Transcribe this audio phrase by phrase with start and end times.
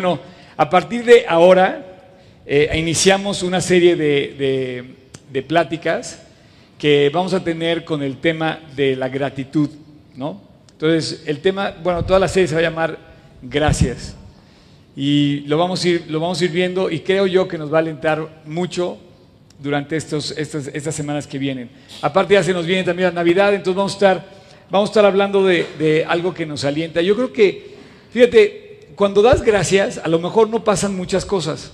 [0.00, 0.20] Bueno,
[0.56, 1.84] a partir de ahora
[2.46, 6.22] eh, iniciamos una serie de, pláticas
[6.78, 9.68] que vamos a tener con el tema de la gratitud,
[10.14, 10.40] ¿no?
[10.70, 12.96] Entonces, el tema, bueno, toda la serie se va a llamar
[13.42, 14.14] Gracias.
[14.94, 17.72] Y lo vamos a ir, lo vamos a ir viendo y creo yo que nos
[17.72, 18.98] va a alentar mucho
[19.58, 21.70] durante estos, estas, estas semanas que vienen.
[22.02, 24.24] Aparte ya se nos viene también la Navidad, entonces vamos a estar,
[24.70, 27.02] vamos a estar hablando de algo que nos alienta.
[27.02, 27.74] Yo creo que,
[28.12, 28.67] fíjate,
[28.98, 31.70] cuando das gracias, a lo mejor no pasan muchas cosas,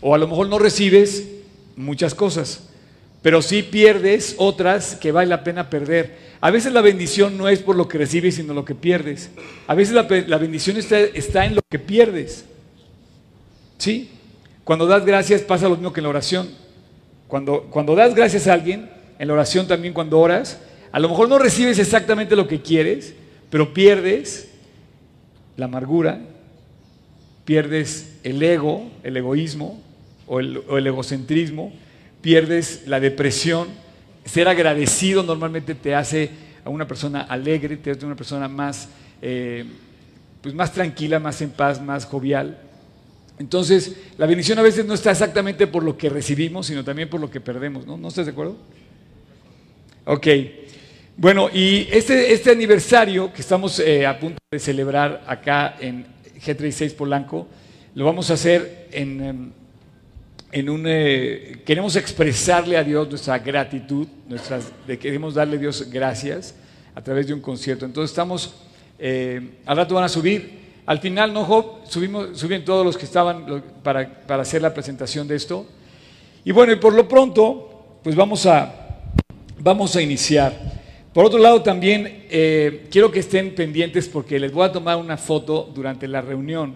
[0.00, 1.28] o a lo mejor no recibes
[1.76, 2.70] muchas cosas,
[3.20, 6.16] pero sí pierdes otras que vale la pena perder.
[6.40, 9.28] A veces la bendición no es por lo que recibes, sino lo que pierdes.
[9.66, 12.46] A veces la, bendición está, está en lo que pierdes.
[13.76, 14.08] ¿Sí?
[14.64, 16.48] Cuando das gracias pasa lo mismo que en la oración.
[17.28, 20.58] Cuando, cuando das gracias a alguien, en la oración también cuando oras,
[20.90, 23.12] a lo mejor no recibes exactamente lo que quieres,
[23.50, 24.48] pero pierdes
[25.58, 26.29] la amargura,
[27.50, 29.82] pierdes el ego, el egoísmo
[30.28, 31.72] o el, egocentrismo,
[32.20, 33.66] pierdes la depresión.
[34.24, 36.30] Ser agradecido normalmente te hace
[36.64, 38.88] a una persona alegre, te hace una persona más,
[39.20, 39.64] eh,
[40.40, 42.56] pues más tranquila, más en paz, más jovial.
[43.40, 47.20] Entonces, la bendición a veces no está exactamente por lo que recibimos, sino también por
[47.20, 47.96] lo que perdemos, ¿no?
[47.96, 48.56] ¿No estás de acuerdo?
[50.04, 50.28] Ok.
[51.16, 56.94] Bueno, y este, este aniversario que estamos eh, a punto de celebrar acá en G36
[56.94, 57.46] Polanco,
[57.94, 59.50] lo vamos a hacer en, em,
[60.52, 60.84] en un...
[60.86, 66.54] eh, queremos expresarle a Dios nuestra gratitud, nuestras, queremos darle a Dios gracias
[66.94, 67.84] a través de un concierto.
[67.84, 68.54] Entonces estamos,
[68.98, 71.86] eh, al rato van a subir, al final, ¿no, Job?
[71.88, 75.66] Subimos, suben todos los que estaban para, para hacer la presentación de esto.
[76.44, 78.98] Y bueno, y por lo pronto, pues vamos a,
[79.58, 80.79] vamos a iniciar.
[81.12, 85.16] Por otro lado, también eh, quiero que estén pendientes porque les voy a tomar una
[85.16, 86.74] foto durante la reunión.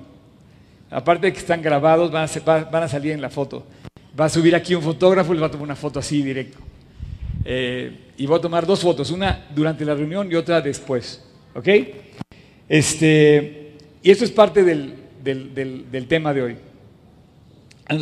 [0.91, 3.65] Aparte de que están grabados, van a, ser- va- van a salir en la foto.
[4.19, 6.59] Va a subir aquí un fotógrafo y les va a tomar una foto así directo.
[7.45, 11.23] Eh, y voy a tomar dos fotos, una durante la reunión y otra después.
[11.55, 11.69] ¿Ok?
[12.69, 13.73] Este,
[14.03, 16.57] y esto es parte del, del- del- del tema de hoy.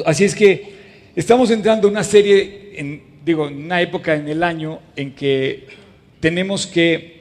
[0.06, 0.76] Así es que
[1.14, 5.66] estamos entrando en una serie, en, digo, en una época en el año en que
[6.22, 7.18] tenemos que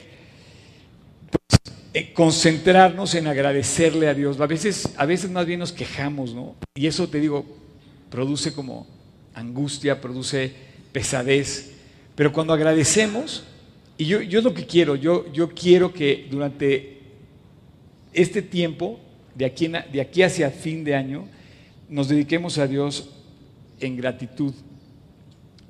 [1.32, 1.60] pues,
[1.96, 4.40] eh, concentrarnos en agradecerle a Dios.
[4.40, 6.56] A veces, a veces más bien nos quejamos, ¿no?
[6.76, 7.44] Y eso te digo,
[8.12, 8.86] produce como
[9.34, 10.54] angustia, produce
[10.92, 11.72] pesadez.
[12.14, 13.44] Pero cuando agradecemos,
[13.98, 17.00] y yo, yo es lo que quiero, yo, yo quiero que durante
[18.14, 19.00] este tiempo,
[19.34, 21.28] de aquí, en de aquí hacia fin de año,
[21.90, 23.10] nos dediquemos a Dios
[23.80, 24.54] en gratitud,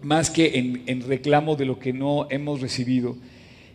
[0.01, 3.15] más que en, reclamo de lo que no hemos recibido.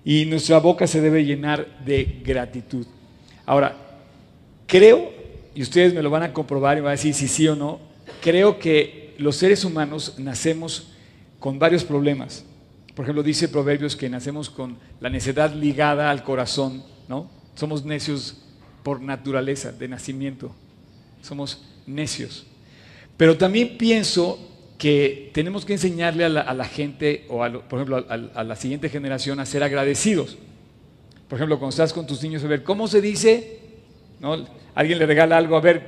[0.04, 2.86] Y nuestra boca se debe llenar de gratitud.
[3.44, 3.76] Ahora,
[4.66, 5.12] creo,
[5.54, 7.80] y ustedes me lo van a comprobar y van a decir si sí o no,
[8.20, 10.92] creo que los seres humanos nacemos
[11.38, 12.44] con varios problemas.
[12.94, 17.30] Por ejemplo, dice Proverbios que nacemos con la necedad ligada al corazón, ¿no?
[17.54, 18.42] Somos necios
[18.82, 20.54] por naturaleza, de nacimiento.
[21.20, 22.46] Somos necios.
[23.16, 24.38] Pero también pienso
[24.78, 28.40] que tenemos que enseñarle a la, a la gente, o a lo- por ejemplo a,
[28.40, 30.36] a- la siguiente generación, a ser agradecidos.
[31.28, 33.58] Por ejemplo, cuando estás con tus niños, a ver, ¿cómo se dice?
[34.20, 34.46] ¿No?
[34.74, 35.82] Alguien le regala algo, a ver,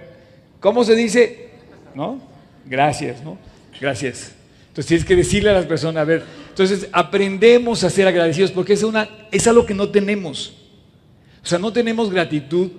[0.61, 1.49] ¿cómo se dice?
[1.95, 2.21] ¿No?
[2.67, 3.39] Gracias, ¿no?
[3.81, 4.33] Gracias.
[4.69, 8.73] Entonces tienes que decirle a las personas, a ver, entonces aprendemos a ser agradecidos porque
[8.73, 10.55] es, una, es algo que no tenemos.
[11.43, 12.71] O sea, no tenemos gratitud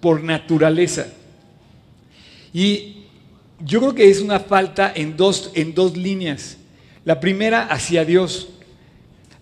[0.00, 1.06] por naturaleza.
[2.52, 2.97] Y
[3.60, 6.58] yo creo que es una falta en dos, en dos líneas.
[7.04, 8.48] La primera hacia Dios.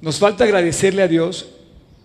[0.01, 1.49] Nos falta agradecerle a Dios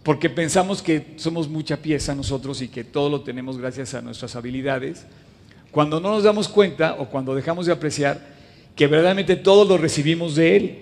[0.04, 4.36] porque pensamos que somos mucha pieza nosotros y que todo lo tenemos gracias a nuestras
[4.36, 5.06] habilidades.
[5.72, 8.20] Cuando no nos damos cuenta o cuando dejamos de apreciar
[8.76, 10.80] que verdaderamente todo lo recibimos de Él.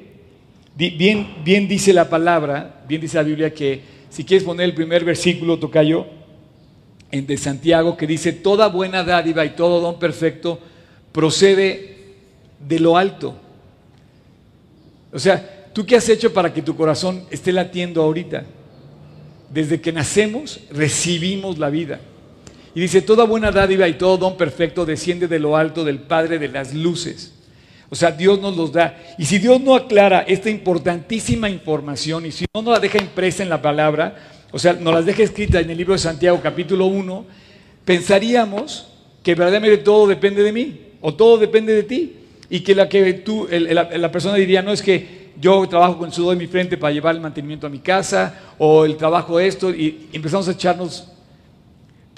[0.75, 5.03] Bien, bien dice la palabra, bien dice la Biblia que si quieres poner el primer
[5.03, 6.05] versículo, Tocayo,
[7.11, 10.59] en de Santiago, que dice, toda buena dádiva y todo don perfecto
[11.11, 11.97] procede
[12.59, 13.35] de lo alto.
[15.11, 18.45] O sea, ¿tú qué has hecho para que tu corazón esté latiendo ahorita?
[19.51, 21.99] Desde que nacemos recibimos la vida.
[22.75, 26.37] Y dice, toda buena dádiva y todo don perfecto desciende de lo alto del Padre
[26.37, 27.33] de las luces.
[27.89, 29.15] O sea, Dios nos los da.
[29.17, 33.41] Y si Dios no aclara esta importantísima información y si no nos la deja impresa
[33.41, 34.15] en la palabra,
[34.51, 37.25] o sea, nos las deja escrita en el libro de Santiago capítulo 1,
[37.83, 38.87] pensaríamos
[39.23, 42.15] que verdaderamente todo depende de mí o todo depende de ti.
[42.49, 43.47] Y que la que tú,
[44.11, 47.15] persona diría, no es que yo trabajo con el sudor de mi frente para llevar
[47.15, 51.07] el mantenimiento a mi casa o el trabajo de esto y empezamos a echarnos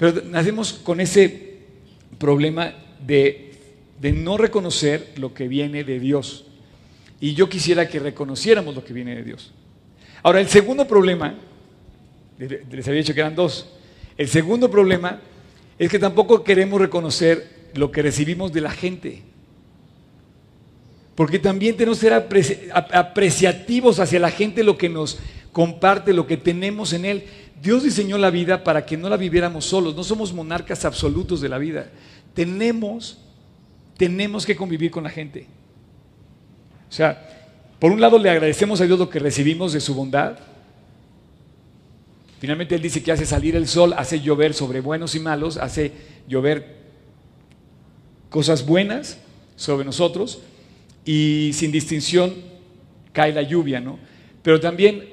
[0.02, 1.58] pero nacemos con ese
[2.18, 2.74] problema
[3.06, 3.52] de,
[4.00, 6.44] de no reconocer lo que viene de Dios.
[7.20, 9.52] Y yo quisiera que reconociéramos lo que viene de Dios.
[10.24, 11.36] Ahora, el segundo problema,
[12.36, 13.68] les había dicho que eran dos,
[14.18, 15.20] el segundo problema
[15.78, 19.22] es que tampoco queremos reconocer lo que recibimos de la gente.
[21.14, 25.18] Porque también tenemos que ser apreciativos hacia la gente, lo que nos
[25.52, 27.24] comparte, lo que tenemos en Él.
[27.62, 31.48] Dios diseñó la vida para que no la viviéramos solos, no somos monarcas absolutos de
[31.48, 31.90] la vida.
[32.34, 33.18] Tenemos,
[33.96, 35.46] tenemos que convivir con la gente.
[36.88, 37.28] O sea,
[37.78, 40.38] por un lado le agradecemos a Dios lo que recibimos de su bondad.
[42.40, 45.92] Finalmente Él dice que hace salir el sol, hace llover sobre buenos y malos, hace
[46.26, 46.81] llover
[48.32, 49.18] cosas buenas
[49.54, 50.40] sobre nosotros
[51.04, 52.34] y sin distinción
[53.12, 53.98] cae la lluvia, ¿no?
[54.42, 55.04] Pero también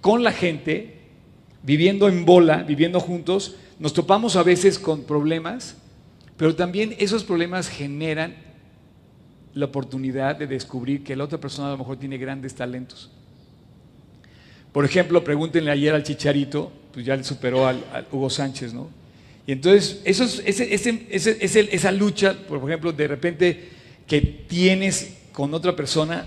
[0.00, 1.00] con la gente,
[1.62, 5.76] viviendo en bola, viviendo juntos, nos topamos a veces con problemas,
[6.36, 8.36] pero también esos problemas generan
[9.52, 13.10] la oportunidad de descubrir que la otra persona a lo mejor tiene grandes talentos.
[14.72, 17.82] Por ejemplo, pregúntenle ayer al Chicharito, pues ya le superó al,
[18.12, 18.90] Hugo Sánchez, ¿no?
[19.46, 23.68] Y entonces, eso es, esa lucha, por ejemplo, de repente
[24.06, 26.26] que tienes con otra persona,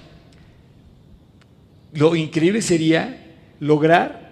[1.94, 3.26] lo increíble sería
[3.60, 4.30] lograr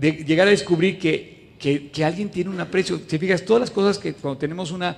[0.00, 3.00] llegar a descubrir que, que, alguien tiene un aprecio.
[3.06, 4.96] Si fijas, todas las cosas que cuando tenemos una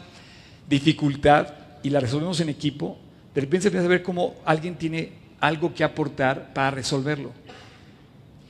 [0.69, 1.49] dificultad
[1.83, 2.99] y la resolvemos en equipo,
[3.35, 7.33] de repente se empieza a ver cómo alguien tiene algo que aportar para resolverlo.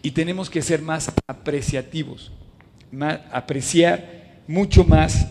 [0.02, 2.30] Y tenemos que ser más apreciativos,
[2.92, 5.28] más, apreciar mucho más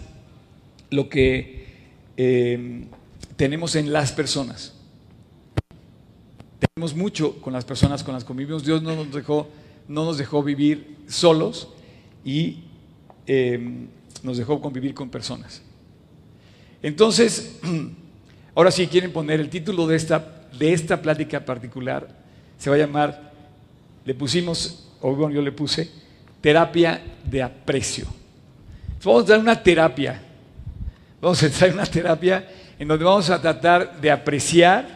[0.90, 1.66] lo que
[2.18, 2.86] eh,
[3.36, 4.74] tenemos en las personas.
[6.60, 8.64] Tenemos mucho con las personas con las que convivimos.
[8.64, 9.50] Dios no nos dejó,
[9.88, 11.70] no nos dejó vivir solos
[12.24, 12.64] y
[13.28, 13.88] em,
[14.24, 15.62] nos dejó convivir con personas.
[16.82, 17.60] Entonces,
[18.56, 22.08] ahora sí quieren poner el título de esta, de esta plática particular,
[22.58, 23.34] se va a llamar,
[24.06, 25.90] le pusimos, o bueno, yo le puse,
[26.42, 28.08] terapia de aprecio.
[29.06, 30.20] Vamos a dar una terapia.
[31.22, 32.48] Vamos a traer una terapia
[32.80, 34.88] en donde vamos a tratar de apreciar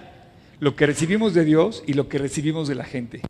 [0.59, 3.21] lo que recibimos de Dios y lo que recibimos de la gente.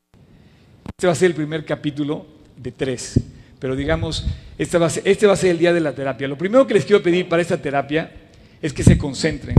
[0.87, 3.19] Este va a ser el primer capítulo de tres,
[3.59, 4.25] pero digamos,
[4.57, 6.29] este va, a ser, este va a ser el día de la terapia.
[6.29, 8.11] Lo primero que les quiero pedir para esta terapia
[8.61, 9.55] es que se concentren.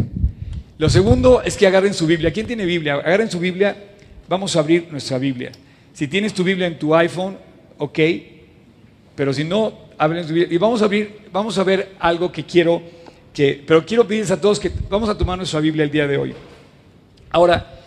[0.78, 2.32] Lo segundo es que agarren su Biblia.
[2.32, 2.94] ¿Quién tiene Biblia?
[2.94, 3.76] Agarren su Biblia.
[4.26, 5.52] Vamos a abrir nuestra Biblia.
[5.92, 7.36] Si tienes tu Biblia en tu iPhone,
[7.76, 7.98] ok.
[9.14, 12.82] Pero si no, Y vamos a abrir, vamos a ver algo que quiero
[13.66, 16.34] pero quiero pedirles a todos que vamos a tomar nuestra Biblia el día de hoy.
[17.30, 17.80] Ahora,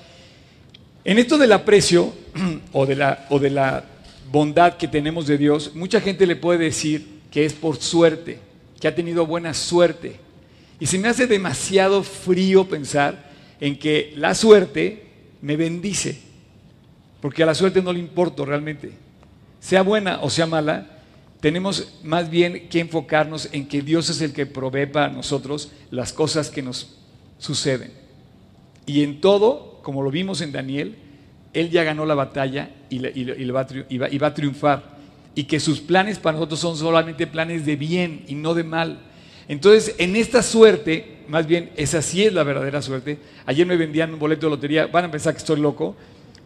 [1.03, 2.13] en esto del aprecio
[2.71, 3.83] o de, la, o de la
[4.31, 8.39] bondad que tenemos de Dios, mucha gente le puede decir que es por suerte,
[8.79, 10.15] que ha tenido buena suerte.
[10.79, 15.03] Y se me hace demasiado frío pensar en que la suerte
[15.41, 16.19] me bendice,
[17.21, 18.91] porque a la suerte no le importo realmente.
[19.59, 20.92] Sea buena o sea mala,
[21.43, 26.13] tenemos más bien que enfocarnos en que Dios es el que provee para nosotros las
[26.13, 26.95] cosas que nos
[27.37, 27.91] suceden.
[28.85, 30.95] Y en todo, como lo vimos en Daniel,
[31.51, 32.99] Él ya ganó la batalla y,
[33.49, 34.95] va, a triunfar.
[35.35, 39.01] Y que sus planes para nosotros son solamente planes de bien y no de mal.
[39.49, 43.17] Entonces, en esta suerte, más bien, esa sí es la verdadera suerte.
[43.45, 45.97] Ayer me vendían un boleto de lotería, van a pensar que estoy loco.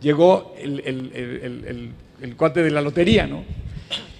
[0.01, 3.43] Llegó el, el, el cuate de la lotería, ¿no?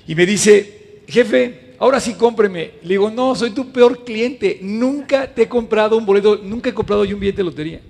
[0.08, 0.77] Y me dice,
[1.08, 2.74] jefe, ahora sí cómpreme.
[2.84, 4.60] Le digo, no, soy tu peor cliente.
[4.62, 7.82] Nunca te he comprado un boleto, nunca he comprado yo un billete de lotería.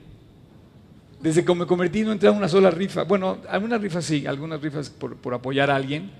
[1.22, 3.04] Desde que me convertí no entré a una sola rifa.
[3.04, 6.12] Bueno, algunas rifas sí, algunas rifas por, apoyar a alguien,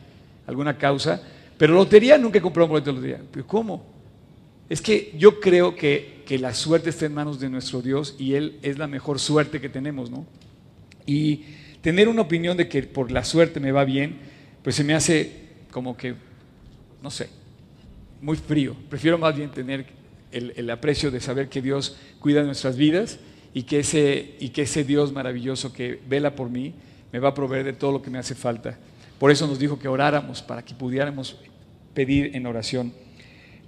[0.48, 1.22] alguna causa.
[1.58, 3.22] Pero lotería nunca he comprado un boleto de lotería.
[3.32, 3.86] ¿Pero cómo?
[4.70, 8.34] Es que yo creo que, que la suerte está en manos de nuestro Dios y
[8.34, 10.26] Él es la mejor suerte que tenemos, ¿no?
[11.06, 11.44] Y
[11.82, 14.18] tener una opinión de que por la suerte me va bien,
[14.62, 15.32] pues se me hace
[15.72, 16.16] como que,
[17.02, 17.30] no sé,
[18.22, 18.76] muy frío.
[18.90, 19.86] Prefiero más bien tener
[20.32, 23.20] el, aprecio de saber que Dios cuida nuestras vidas
[23.54, 26.74] y que, ese, y que ese Dios maravilloso que vela por mí
[27.12, 28.78] me va a proveer de todo lo que me hace falta.
[29.20, 31.38] Por eso nos dijo que oráramos para que pudiéramos
[31.94, 32.94] pedir en oración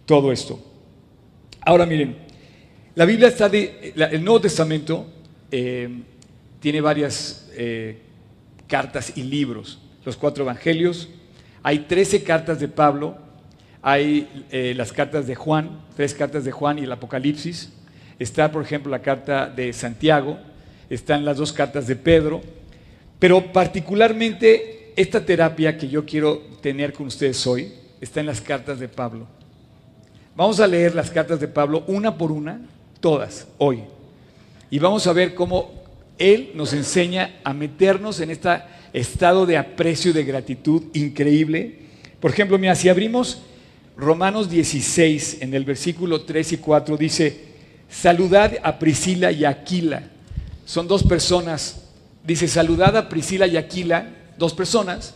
[0.05, 0.63] todo esto.
[1.61, 2.17] Ahora miren,
[2.95, 5.07] la Biblia está de, el Nuevo Testamento
[5.51, 5.89] eh,
[6.59, 7.97] tiene varias eh,
[8.67, 11.09] cartas y libros, los cuatro evangelios,
[11.63, 13.17] hay 13 cartas de Pablo,
[13.81, 17.71] hay eh, las cartas de Juan, tres cartas de Juan y el Apocalipsis.
[18.17, 20.37] Está, por ejemplo, la carta de Santiago,
[20.89, 22.41] están las dos cartas de Pedro,
[23.19, 28.79] pero particularmente esta terapia que yo quiero tener con ustedes hoy está en las cartas
[28.79, 29.27] de Pablo.
[30.35, 32.61] Vamos a leer las cartas de Pablo una por una,
[32.99, 33.83] todas, hoy.
[34.69, 35.71] Y vamos a ver cómo
[36.17, 38.49] él nos enseña a meternos en este
[38.93, 41.79] estado de aprecio y de gratitud increíble.
[42.19, 43.41] Por ejemplo, mira, si abrimos
[43.97, 47.45] Romanos 16 en el versículo 3 y 4 dice,
[47.89, 50.03] saludad a Priscila y Aquila.
[50.65, 51.83] Son dos personas.
[52.23, 55.15] Dice, saludad a Priscila y Aquila, dos personas.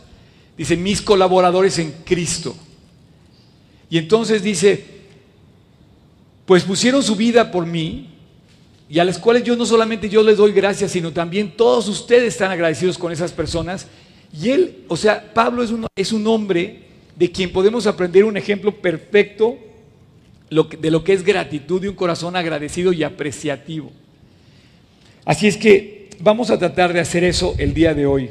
[0.56, 2.54] Dice, mis colaboradores en Cristo.
[3.88, 4.84] Y entonces dice,
[6.46, 8.13] pues pusieron su vida por mí
[8.94, 12.28] y a las cuales yo no solamente yo les doy gracias, sino también todos ustedes
[12.34, 13.88] están agradecidos con esas personas.
[14.40, 16.82] Y él, o sea, Pablo es un, es un hombre
[17.16, 19.58] de quien podemos aprender un ejemplo perfecto
[20.48, 23.90] de lo que es gratitud de un corazón agradecido y apreciativo.
[25.24, 28.30] Así es que vamos a tratar de hacer eso el día de hoy.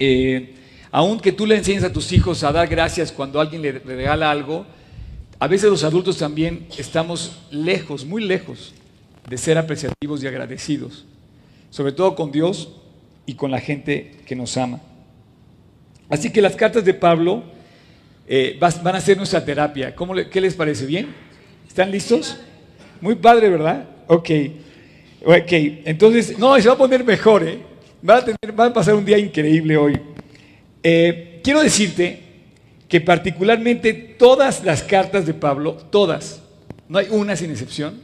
[0.00, 0.52] Eh,
[0.90, 4.66] aunque tú le enseñes a tus hijos a dar gracias cuando alguien le regala algo,
[5.38, 8.74] a veces los adultos también estamos lejos, muy lejos
[9.28, 11.04] de ser apreciativos y agradecidos,
[11.70, 12.70] sobre todo con Dios
[13.26, 14.80] y con la gente que nos ama.
[16.08, 17.42] Así que las cartas de Pablo
[18.26, 19.94] eh, van a ser nuestra terapia.
[19.94, 20.86] ¿Cómo ¿Qué les parece?
[20.86, 21.08] ¿Bien?
[21.66, 22.38] ¿Están listos?
[23.00, 23.88] Muy padre, ¿verdad?
[24.06, 24.30] Ok.
[25.24, 25.52] Ok,
[25.84, 27.58] entonces, no, se va a poner mejor, ¿eh?
[28.08, 29.98] Va a, tener, a pasar un día increíble hoy.
[30.82, 32.20] Eh, quiero decirte
[32.88, 36.40] que particularmente todas las cartas de Pablo, todas,
[36.88, 38.00] no hay una sin excepción,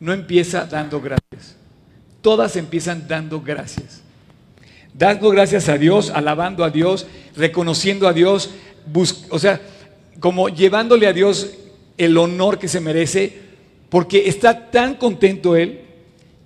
[0.00, 1.56] no empieza dando gracias.
[2.20, 4.02] Todas empiezan dando gracias.
[4.94, 8.50] Dando gracias a Dios, alabando a Dios, reconociendo a Dios,
[9.30, 9.60] o sea,
[10.20, 11.54] como llevándole a Dios
[11.98, 13.38] el honor que se merece,
[13.88, 15.80] porque está tan contento Él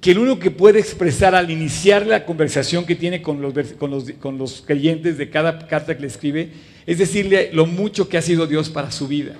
[0.01, 3.91] que el único que puede expresar al iniciar la conversación que tiene con los, con
[3.91, 6.53] los, con los creyentes de cada carta que le escribe,
[6.87, 9.35] es decirle lo mucho que ha sido Dios para su vida.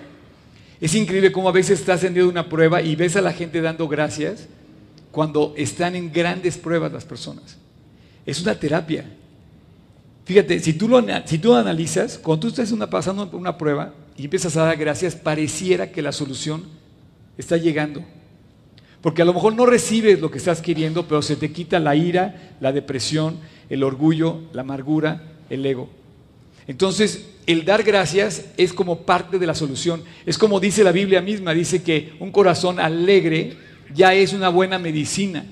[0.81, 3.33] Es increíble cómo a veces estás en medio de una prueba y ves a la
[3.33, 4.47] gente dando gracias
[5.11, 7.59] cuando están en grandes pruebas las personas.
[8.25, 9.05] Es una terapia.
[10.25, 14.25] Fíjate, si tú, lo, si tú analizas, cuando tú estás una, pasando una prueba y
[14.25, 16.65] empiezas a dar gracias, pareciera que la solución
[17.37, 18.05] está llegando.
[19.01, 21.97] Porque a lo mejor no recibes lo que estás queriendo, pero se te quita la
[21.97, 25.89] ira, la depresión, el orgullo, la amargura, el ego.
[26.67, 30.03] Entonces, el dar gracias es como parte de la solución.
[30.27, 33.57] Es como dice la Biblia misma, dice que un corazón alegre
[33.95, 35.45] ya es una buena medicina.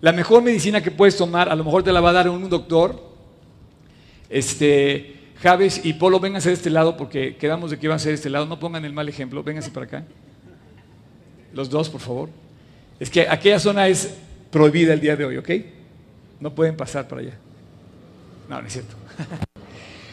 [0.00, 2.48] La mejor medicina que puedes tomar, a lo mejor te la va a dar un
[2.48, 3.10] doctor.
[4.28, 8.10] Este, Javes y Polo, vénganse de este lado porque quedamos de que iban a ser
[8.10, 8.46] de este lado.
[8.46, 10.04] No pongan el mal ejemplo, vénganse para acá.
[11.52, 12.28] Los dos, por favor.
[12.98, 14.14] Es que aquella zona es
[14.50, 15.50] prohibida el día de hoy, ¿ok?
[16.40, 17.34] No pueden pasar para allá.
[18.48, 18.96] No, no es cierto.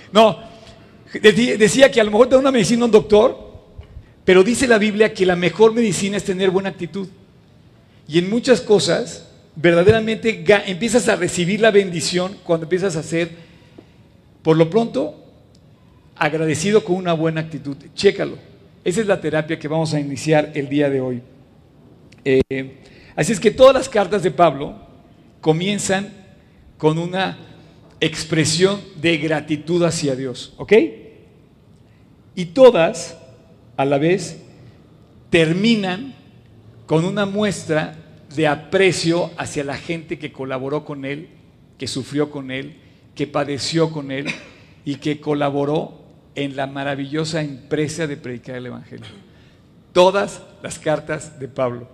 [0.10, 0.40] No,
[1.14, 3.48] decía que a lo mejor te da una medicina un doctor,
[4.26, 7.08] pero dice la Biblia que la mejor medicina es tener buena actitud.
[8.08, 13.32] Y en muchas cosas, verdaderamente empiezas a recibir la bendición cuando empiezas a ser,
[14.42, 15.24] por lo pronto,
[16.16, 17.76] agradecido con una buena actitud.
[17.96, 18.38] Chécalo.
[18.84, 21.22] Esa es la terapia que vamos a iniciar el día de hoy.
[22.24, 22.78] Eh,
[23.16, 24.76] así es que todas las cartas de Pablo
[25.42, 26.14] comienzan
[26.78, 27.38] con una
[28.00, 30.74] expresión de gratitud hacia Dios, ¿ok?
[32.36, 33.18] Y todas,
[33.76, 34.38] a la vez,
[35.30, 36.16] terminan
[36.86, 37.96] con una muestra
[38.36, 41.30] de aprecio hacia la gente que colaboró con Él,
[41.78, 42.78] que sufrió con Él,
[43.16, 44.28] que padeció con Él
[44.86, 46.02] y que colaboró
[46.36, 49.08] en la maravillosa empresa de predicar el Evangelio.
[49.92, 51.90] Todas las cartas de Pablo.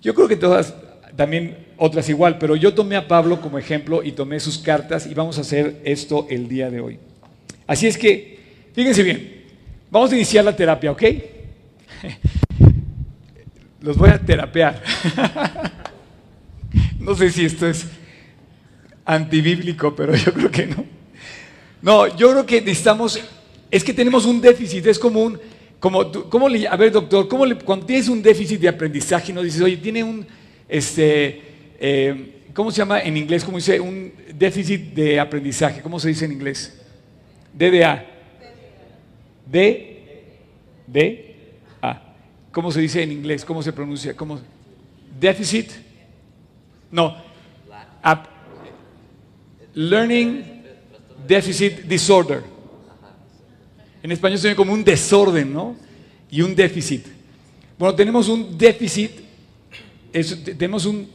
[0.00, 0.74] Yo creo que todas
[1.16, 5.14] también otras igual, pero yo tomé a Pablo como ejemplo y tomé sus cartas y
[5.14, 6.98] vamos a hacer esto el día de hoy.
[7.66, 8.38] Así es que,
[8.74, 9.44] fíjense bien,
[9.90, 11.02] vamos a iniciar la terapia, ¿ok?
[13.80, 14.82] Los voy a terapear.
[16.98, 17.86] No sé si esto es
[19.04, 20.84] antibíblico, pero yo creo que no.
[21.80, 23.20] No, yo creo que necesitamos,
[23.70, 25.38] es que tenemos un déficit, es como un,
[25.78, 29.40] como, ¿cómo le, a ver doctor, ¿cómo le, cuando tienes un déficit de aprendizaje, no
[29.40, 30.26] dices, oye, tiene un,
[30.68, 31.42] este,
[31.78, 33.44] eh, ¿cómo se llama en inglés?
[33.44, 33.80] ¿Cómo dice?
[33.80, 35.80] Un déficit de aprendizaje.
[35.80, 36.80] ¿Cómo se dice en inglés?
[37.52, 38.04] DDA.
[39.46, 40.24] D.
[40.86, 41.34] D.
[41.82, 42.14] A.
[42.52, 43.44] ¿Cómo se dice en inglés?
[43.44, 44.14] ¿Cómo se pronuncia?
[44.14, 44.40] ¿Cómo?
[45.18, 45.70] Déficit.
[46.90, 47.16] No.
[49.74, 50.56] learning
[51.26, 52.42] Deficit Disorder.
[54.02, 55.76] En español se ve como un desorden, ¿no?
[56.30, 57.06] Y un déficit.
[57.78, 59.10] Bueno, tenemos un déficit,
[60.22, 61.08] tenemos un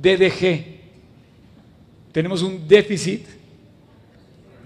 [0.00, 0.80] DDG.
[2.12, 3.24] Tenemos un déficit,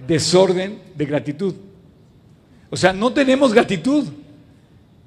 [0.06, 1.54] desorden de gratitud.
[2.70, 4.04] O sea, no tenemos gratitud.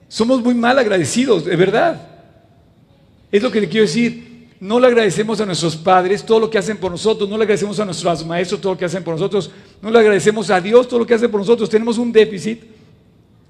[0.07, 2.07] Somos muy mal agradecidos, de verdad.
[3.31, 4.27] Es lo que le quiero decir.
[4.59, 7.79] No le agradecemos a nuestros padres todo lo que hacen por nosotros, no le agradecemos
[7.79, 9.51] a nuestros maestros todo lo que hacen por nosotros,
[9.83, 11.69] no le agradecemos a Dios todo lo que hace por nosotros.
[11.69, 12.63] Tenemos un déficit.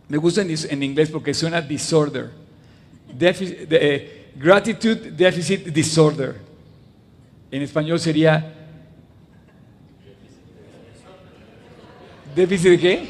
[0.10, 2.29] Me gusta en, inglés porque suena disorder.
[3.19, 6.36] Eh, gratitude Deficit Disorder.
[7.51, 8.53] En español sería...
[12.36, 13.09] ¿Déficit de qué?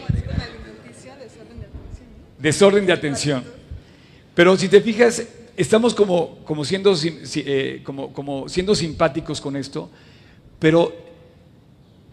[2.40, 3.44] Desorden de atención.
[4.34, 9.90] Pero si te fijas, estamos como, como, siendo, eh, como, como siendo simpáticos con esto,
[10.60, 10.96] pero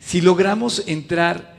[0.00, 1.54] si logramos entrar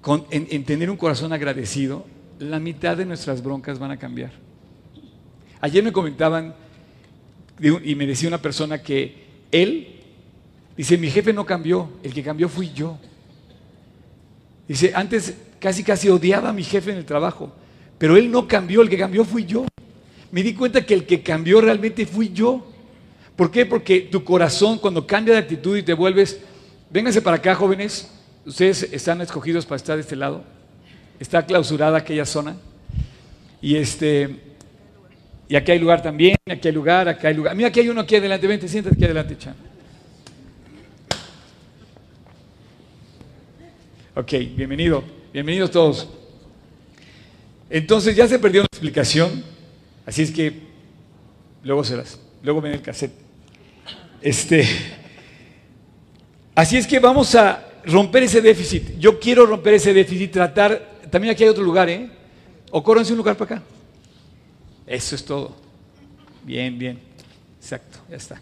[0.00, 2.06] con, en, tener un corazón agradecido,
[2.38, 4.45] la mitad de nuestras broncas van a cambiar.
[5.60, 6.54] Ayer me comentaban
[7.60, 10.00] y me decía una persona que él,
[10.76, 12.98] dice, mi jefe no cambió, el que cambió fui yo.
[14.68, 17.52] Dice, antes casi casi odiaba a mi jefe en el trabajo,
[17.98, 19.66] pero él no cambió, el que cambió fui yo.
[20.30, 22.66] Me di cuenta que el que cambió realmente fui yo.
[23.36, 23.64] ¿Por qué?
[23.64, 26.40] Porque tu corazón cuando cambia de actitud y te vuelves,
[26.90, 28.10] vénganse para acá jóvenes,
[28.44, 30.44] ustedes están escogidos para estar de este lado,
[31.18, 32.56] está clausurada aquella zona.
[33.62, 34.45] Y este,
[35.48, 37.54] y aquí hay lugar también, aquí hay lugar, acá hay lugar.
[37.54, 39.54] Mira, aquí hay uno aquí adelante, vente, siéntate aquí adelante, Chan.
[44.16, 46.08] Ok, bienvenido, bienvenidos todos.
[47.70, 49.44] Entonces ya se perdió la explicación,
[50.04, 50.52] así es que
[51.62, 53.12] luego serás, luego ven el cassette.
[54.22, 54.66] Este,
[56.54, 58.98] así es que vamos a romper ese déficit.
[58.98, 60.96] Yo quiero romper ese déficit, tratar.
[61.10, 62.10] También aquí hay otro lugar, ¿eh?
[62.70, 63.75] O un lugar para acá.
[64.86, 65.56] Eso es todo.
[66.44, 66.98] Bien, bien.
[67.60, 68.40] Exacto, ya está.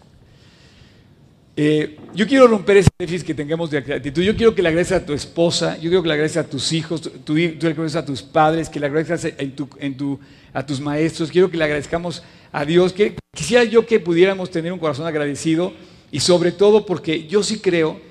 [1.57, 4.21] Eh, yo quiero romper ese déficit que tengamos de actitud.
[4.21, 6.73] Yo quiero que le agradeces a tu esposa, yo quiero que le agradeces a tus
[6.73, 9.25] hijos, tú, le agradeces a tus padres, que le agradezcas
[10.53, 11.31] a tus maestros.
[11.31, 12.91] Quiero que le agradezcamos a Dios.
[12.91, 15.73] Que, quisiera yo que pudiéramos tener un corazón agradecido
[16.11, 18.01] y sobre todo porque yo sí creo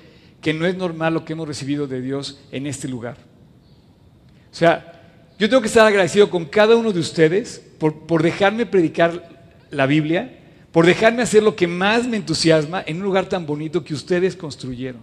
[0.41, 3.17] que no es normal lo que hemos recibido de Dios en este lugar.
[4.51, 5.01] O sea,
[5.37, 9.29] yo tengo que estar agradecido con cada uno de ustedes por, dejarme predicar
[9.71, 10.39] la Biblia
[10.71, 14.35] por dejarme hacer lo que más me entusiasma en un lugar tan bonito que ustedes
[14.35, 14.99] construyeron.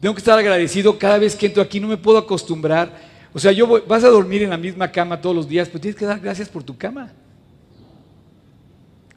[0.00, 2.88] Tengo que estar agradecido cada vez que entro aquí, no me puedo acostumbrar.
[3.34, 5.98] O sea, yo vas a dormir en la misma cama todos los días, pero tienes
[5.98, 7.10] que dar gracias por tu cama.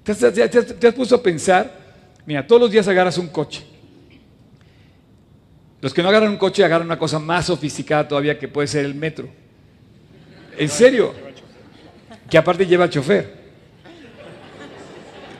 [0.01, 1.79] ¿Te has, te has puesto a pensar?
[2.25, 3.63] Mira, todos los días agarras un coche.
[5.81, 8.85] Los que no agarran un coche agarran una cosa más sofisticada todavía que puede ser
[8.85, 9.29] el metro.
[10.57, 11.13] ¿En serio?
[12.31, 13.41] Que aparte lleva chofer.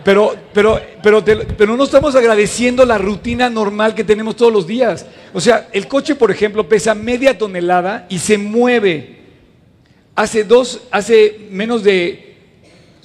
[0.04, 5.06] Pero, pero, pero, pero no estamos agradeciendo la rutina normal que tenemos todos los días.
[5.34, 9.19] O sea, el coche, por ejemplo, pesa media tonelada y se mueve.
[10.15, 12.36] Hace dos, hace menos de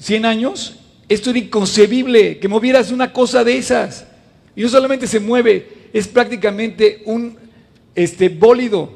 [0.00, 4.06] 100 años, esto era inconcebible, que movieras una cosa de esas.
[4.56, 7.38] Y no solamente se mueve, es prácticamente un
[7.94, 8.90] este, bólido.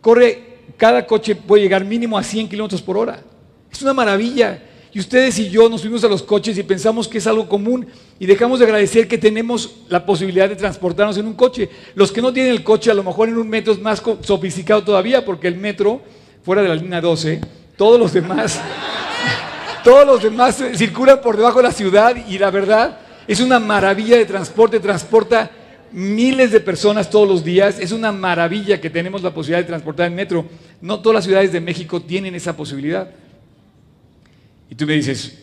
[0.00, 0.42] Corre,
[0.78, 3.22] cada coche puede llegar mínimo a 100 kilómetros por hora.
[3.72, 4.60] Es una maravilla.
[4.94, 7.86] Y ustedes y yo nos fuimos a los coches y pensamos que es algo común
[8.18, 11.70] y dejamos de agradecer que tenemos la posibilidad de transportarnos en un coche.
[11.94, 14.84] Los que no tienen el coche, a lo mejor en un metro es más sofisticado
[14.84, 16.02] todavía, porque el metro,
[16.44, 17.40] fuera de la línea 12,
[17.78, 18.60] todos los demás,
[19.84, 24.18] todos los demás circulan por debajo de la ciudad y la verdad es una maravilla
[24.18, 25.50] de transporte, transporta
[25.90, 27.78] miles de personas todos los días.
[27.78, 30.44] Es una maravilla que tenemos la posibilidad de transportar en metro.
[30.82, 33.08] No todas las ciudades de México tienen esa posibilidad.
[34.72, 35.38] Y tú me dices,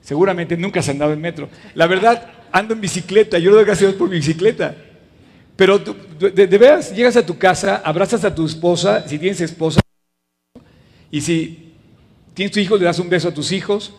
[0.00, 1.48] seguramente nunca has andado en metro.
[1.76, 4.74] La verdad, ando en bicicleta, yo lo doy gracias por mi bicicleta.
[5.54, 9.80] Pero de, veras, llegas a tu casa, abrazas a tu esposa, si tienes esposa,
[11.12, 11.74] y si
[12.34, 13.94] tienes tu hijo, le das un beso a tus hijos,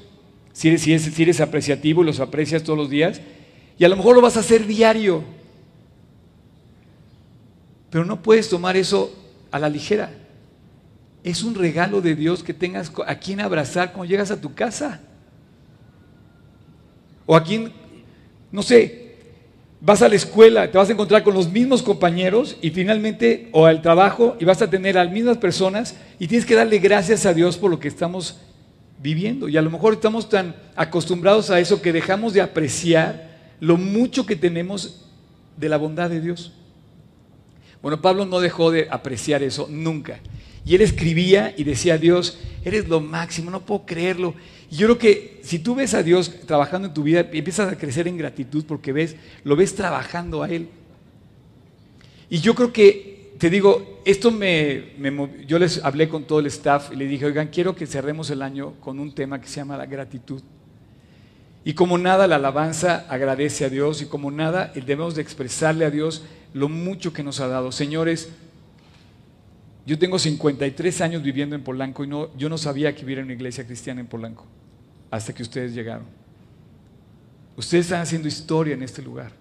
[0.52, 3.22] si eres, si, si eres apreciativo y los aprecias todos los días,
[3.80, 5.24] y a lo mejor lo vas a hacer diario.
[7.90, 9.16] Pero no puedes tomar eso
[9.50, 10.12] a la ligera.
[11.24, 15.02] Es un regalo de Dios que tengas a quien abrazar cuando llegas a tu casa.
[17.26, 17.72] O a quien,
[18.52, 19.16] no sé,
[19.80, 23.66] vas a la escuela, te vas a encontrar con los mismos compañeros y finalmente, o
[23.66, 27.26] al trabajo, y vas a tener a las mismas personas y tienes que darle gracias
[27.26, 28.40] a Dios por lo que estamos
[29.02, 29.50] viviendo.
[29.50, 34.26] Y a lo mejor estamos tan acostumbrados a eso que dejamos de apreciar lo mucho
[34.26, 35.06] que tenemos
[35.58, 36.54] de la bondad de Dios.
[37.82, 40.20] Bueno, Pablo no dejó de apreciar eso nunca.
[40.66, 44.34] Y él escribía y decía, Dios, eres lo máximo, no puedo creerlo.
[44.72, 47.78] Y yo creo que si tú ves a Dios trabajando en tu vida, empiezas a
[47.78, 50.70] crecer en gratitud porque ves, lo ves trabajando a Él.
[52.30, 54.94] Y yo creo que te digo, esto me,
[55.48, 58.42] Yo les hablé con todo el staff y le dije, oigan, quiero que cerremos el
[58.42, 60.42] año con un tema que se llama la gratitud.
[61.66, 65.92] Y como nada, la alabanza agradece a Dios y como nada, debemos de expresarle a
[65.92, 66.24] Dios
[66.54, 67.72] lo mucho que nos ha dado.
[67.72, 68.30] Señores,
[69.86, 73.34] yo tengo 53 años viviendo en Polanco y no, yo no sabía que hubiera una
[73.34, 74.46] iglesia cristiana en Polanco
[75.12, 76.06] hasta que ustedes llegaron.
[77.56, 79.32] Ustedes están haciendo historia en este lugar.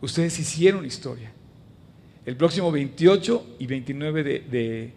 [0.00, 1.32] Ustedes hicieron historia.
[2.26, 4.92] El próximo 28 y 29 de,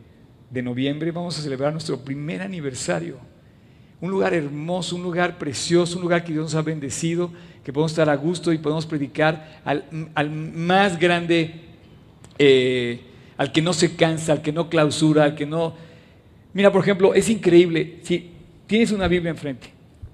[0.49, 3.19] de noviembre vamos a celebrar nuestro primer aniversario
[4.01, 7.31] un lugar hermoso, un lugar precioso, un lugar que Dios nos ha bendecido,
[7.63, 11.61] que podemos estar a gusto y podemos predicar al, más grande,
[12.38, 13.01] eh,
[13.38, 15.74] al que no se cansa, al que no clausura, al que no...
[16.54, 18.32] Mira, por ejemplo, es increíble, si
[18.67, 19.67] tienes una Biblia enfrente,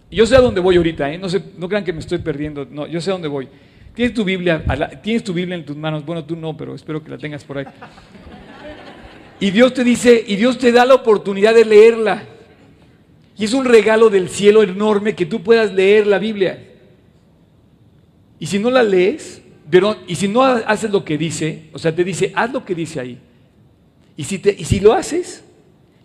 [0.10, 1.18] yo sé a dónde voy ahorita, ¿eh?
[1.18, 3.48] no, no crean que me estoy perdiendo, no, yo sé a dónde voy.
[3.94, 4.64] Tienes tu Biblia,
[5.04, 7.58] tienes tu Biblia en tus manos, bueno, tú no, pero espero que la tengas por
[7.58, 7.66] ahí.
[9.40, 12.24] Y Dios te dice, y Dios te da la oportunidad de leerla.
[13.38, 16.64] Y es un regalo del cielo enorme que tú puedas leer la Biblia.
[18.40, 19.41] Y si no la lees,
[20.08, 23.00] y si no haces lo que dice, o sea, te dice, haz lo que dice
[23.00, 23.18] ahí.
[24.18, 25.44] Y si, lo haces,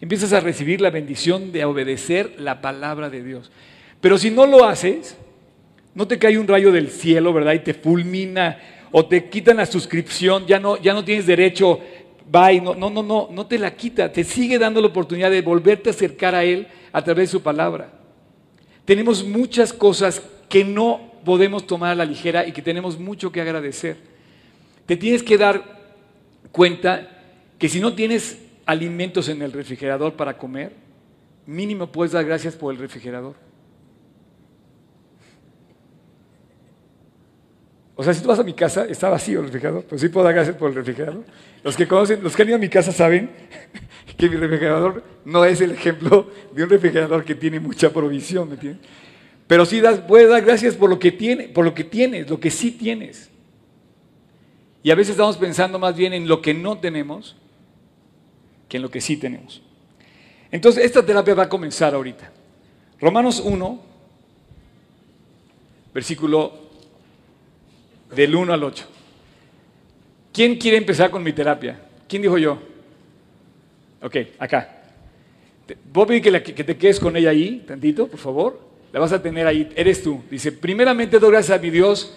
[0.00, 3.50] empiezas a recibir la bendición de obedecer la palabra de Dios.
[4.00, 5.16] Pero si no lo haces,
[5.94, 7.54] no te cae un rayo del cielo, ¿verdad?
[7.54, 8.58] Y te fulmina
[8.92, 11.80] o te quitan la suscripción, ya no, ya no tienes derecho,
[12.34, 15.42] va no, no, no, no, no te la quita, te sigue dando la oportunidad de
[15.42, 17.92] volverte a acercar a Él a través de su palabra.
[18.84, 23.40] Tenemos muchas cosas que no podemos tomar a la ligera y que tenemos mucho que
[23.40, 23.96] agradecer.
[24.86, 25.60] Te tienes que dar
[26.52, 27.08] cuenta
[27.58, 30.72] que si no tienes alimentos en el refrigerador para comer,
[31.44, 33.34] mínimo puedes dar gracias por el refrigerador.
[37.96, 40.26] O sea, si tú vas a mi casa, está vacío el refrigerador, pero sí puedo
[40.26, 41.24] dar gracias por el refrigerador.
[41.64, 43.30] Los que conocen, los que han ido a mi casa saben
[44.16, 48.54] que mi refrigerador no es el ejemplo de un refrigerador que tiene mucha provisión, ¿me
[48.54, 48.86] entiendes?
[49.46, 52.40] Pero sí das, puedes dar gracias por lo que tiene, por lo que tienes, lo
[52.40, 53.30] que sí tienes.
[54.82, 57.36] Y a veces estamos pensando más bien en lo que no tenemos
[58.68, 59.62] que en lo que sí tenemos.
[60.50, 62.32] Entonces, esta terapia va a comenzar ahorita.
[63.00, 63.80] Romanos 1,
[65.92, 66.52] versículo
[68.14, 68.86] del 1 al 8.
[70.32, 71.80] ¿Quién quiere empezar con mi terapia?
[72.08, 72.58] ¿Quién dijo yo?
[74.02, 74.72] Ok, acá.
[75.92, 78.65] Voy a que, te quedes con ella ahí, tantito, por favor.
[78.92, 80.22] La vas a tener ahí, eres tú.
[80.30, 82.14] Dice, primeramente doy gracias a mi Dios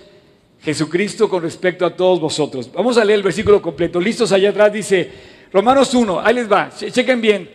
[0.62, 2.70] Jesucristo con respecto a todos vosotros.
[2.74, 4.00] Vamos a leer el versículo completo.
[4.00, 5.10] Listos allá atrás, dice
[5.54, 7.50] Romanos 1, ahí les va, chequen bien.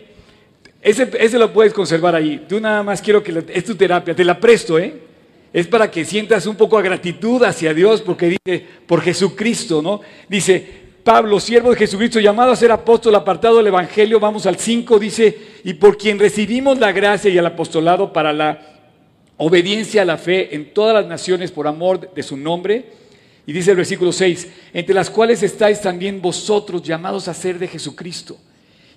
[0.81, 2.45] Ese, ese, lo puedes conservar ahí.
[2.47, 5.01] Tú nada más quiero que es tu terapia, te la presto, ¿eh?
[5.51, 10.01] Es para que sientas un poco de gratitud hacia Dios porque dice, por Jesucristo, ¿no?
[10.27, 14.99] Dice, Pablo, siervo de Jesucristo, llamado a ser apóstol, apartado del Evangelio, vamos al 5,
[14.99, 18.74] dice, y por quien recibimos la gracia y el apostolado para la
[19.37, 22.85] obediencia a la fe en todas las naciones por amor de su nombre.
[23.45, 27.67] Y dice el versículo 6, entre las cuales estáis también vosotros llamados a ser de
[27.67, 28.37] Jesucristo.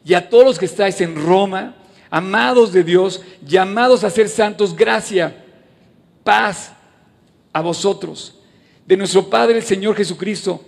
[0.04, 1.76] Y a todos los que estáis en Roma,
[2.08, 5.44] amados de Dios, llamados a ser santos, gracia,
[6.24, 6.72] paz
[7.52, 8.34] a vosotros,
[8.86, 10.64] de nuestro Padre el Señor Jesucristo.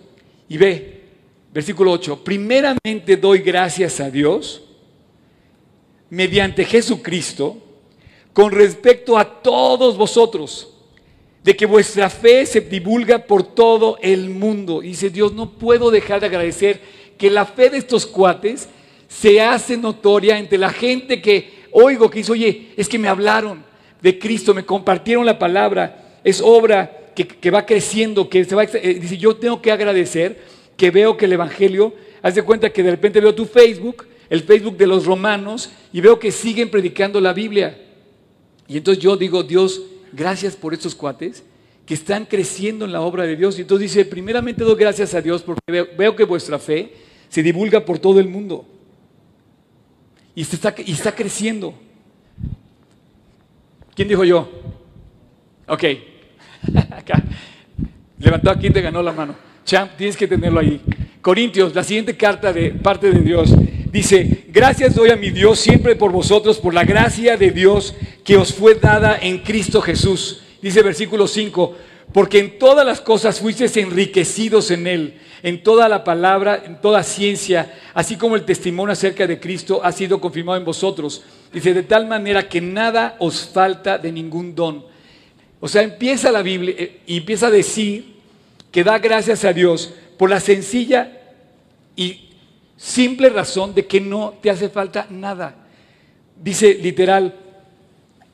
[0.48, 1.00] Y ve,
[1.52, 2.22] Versículo 8.
[2.22, 4.62] Primeramente doy gracias a Dios
[6.08, 7.58] mediante Jesucristo
[8.40, 10.72] con respecto a todos vosotros,
[11.44, 14.82] de que vuestra fe se divulga por todo el mundo.
[14.82, 16.80] Y dice Dios, no puedo dejar de agradecer
[17.18, 18.66] que la fe de estos cuates
[19.08, 23.62] se hace notoria entre la gente que oigo, que dice, oye, es que me hablaron
[24.00, 28.98] de Cristo, me compartieron la palabra, es obra que, va creciendo, que se va, eh,
[29.02, 30.40] dice, yo tengo que agradecer
[30.78, 34.44] que veo que el Evangelio, haz de cuenta que de repente veo tu Facebook, el
[34.44, 37.88] Facebook de los romanos, y veo que siguen predicando la Biblia.
[38.70, 41.42] Y entonces yo digo, Dios, gracias por estos cuates
[41.84, 43.58] que están creciendo en la obra de Dios.
[43.58, 46.94] Y entonces dice, primeramente doy gracias a Dios porque veo, que vuestra fe
[47.28, 48.64] se divulga por todo el mundo.
[50.36, 51.74] Y está, y está creciendo.
[53.96, 54.48] ¿Quién dijo yo?
[55.66, 55.82] Ok.
[58.20, 59.34] Levantó aquí y te ganó la mano.
[59.64, 60.80] Champ, tienes que tenerlo ahí.
[61.20, 63.52] Corintios, la siguiente carta de parte de Dios.
[63.90, 68.36] Dice, gracias doy a mi Dios siempre por vosotros, por la gracia de Dios que
[68.36, 70.42] os fue dada en Cristo Jesús.
[70.62, 71.74] Dice versículo 5,
[72.12, 77.02] porque en todas las cosas fuisteis enriquecidos en Él, en toda la palabra, en toda
[77.02, 81.22] ciencia, así como el testimonio acerca de Cristo ha sido confirmado en vosotros.
[81.52, 84.84] Dice, de tal manera que nada os falta de ningún don.
[85.58, 88.14] O sea, empieza la Biblia eh, y empieza a decir
[88.70, 91.16] que da gracias a Dios por la sencilla
[91.96, 92.29] Y
[92.80, 95.54] simple razón de que no te hace falta nada.
[96.42, 97.38] Dice literal,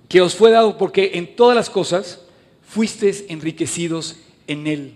[0.08, 2.20] que os fue dado porque en todas las cosas
[2.62, 4.94] fuisteis enriquecidos en Él.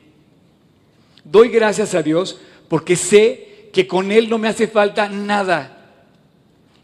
[1.24, 5.76] Doy gracias a Dios porque sé que con Él no me hace falta nada.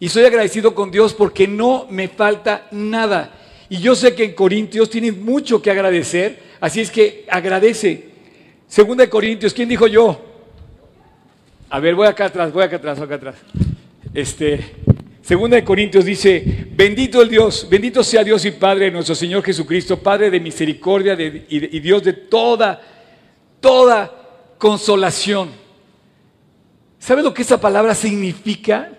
[0.00, 3.38] Y soy agradecido con Dios porque no me falta nada.
[3.68, 8.10] Y yo sé que en Corintios tienen mucho que agradecer, así es que agradece.
[8.66, 10.25] Segunda de Corintios, ¿quién dijo yo?
[11.68, 13.36] A ver, voy acá atrás, voy acá atrás, acá atrás.
[14.14, 14.60] Este,
[15.20, 19.42] Segunda de Corintios dice, bendito el Dios, bendito sea Dios y Padre de nuestro Señor
[19.42, 22.80] Jesucristo, Padre de misericordia y, Dios de toda,
[23.60, 25.50] toda consolación.
[27.00, 28.92] ¿Sabe lo que esa palabra significa?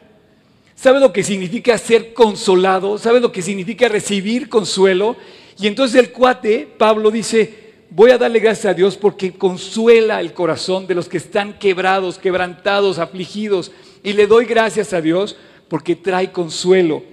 [0.75, 2.97] ¿Sabe lo que significa ser consolado?
[2.97, 5.15] ¿Sabe lo que significa recibir consuelo?
[5.57, 10.33] Y entonces el cuate, Pablo, dice, voy a darle gracias a Dios porque consuela el
[10.33, 13.71] corazón de los que están quebrados, quebrantados, afligidos.
[14.03, 15.35] Y le doy gracias a Dios
[15.67, 17.03] porque trae consuelo.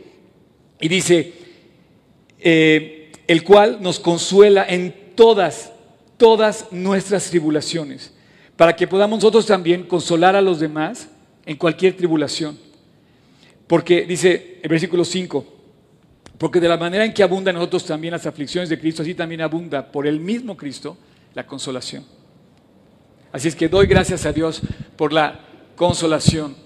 [0.80, 1.32] Y dice,
[2.40, 5.72] eh, el cual nos consuela en todas,
[6.16, 8.12] todas nuestras tribulaciones,
[8.56, 11.08] para que podamos nosotros también consolar a los demás
[11.46, 12.58] en cualquier tribulación.
[13.66, 15.53] Porque dice el versículo 5,
[16.38, 19.14] porque de la manera en que abunda en nosotros también las aflicciones de Cristo, así
[19.14, 20.96] también abunda por el mismo Cristo
[21.34, 22.04] la consolación.
[23.32, 24.60] Así es que doy gracias a Dios
[24.96, 25.40] por la
[25.76, 26.56] consolación.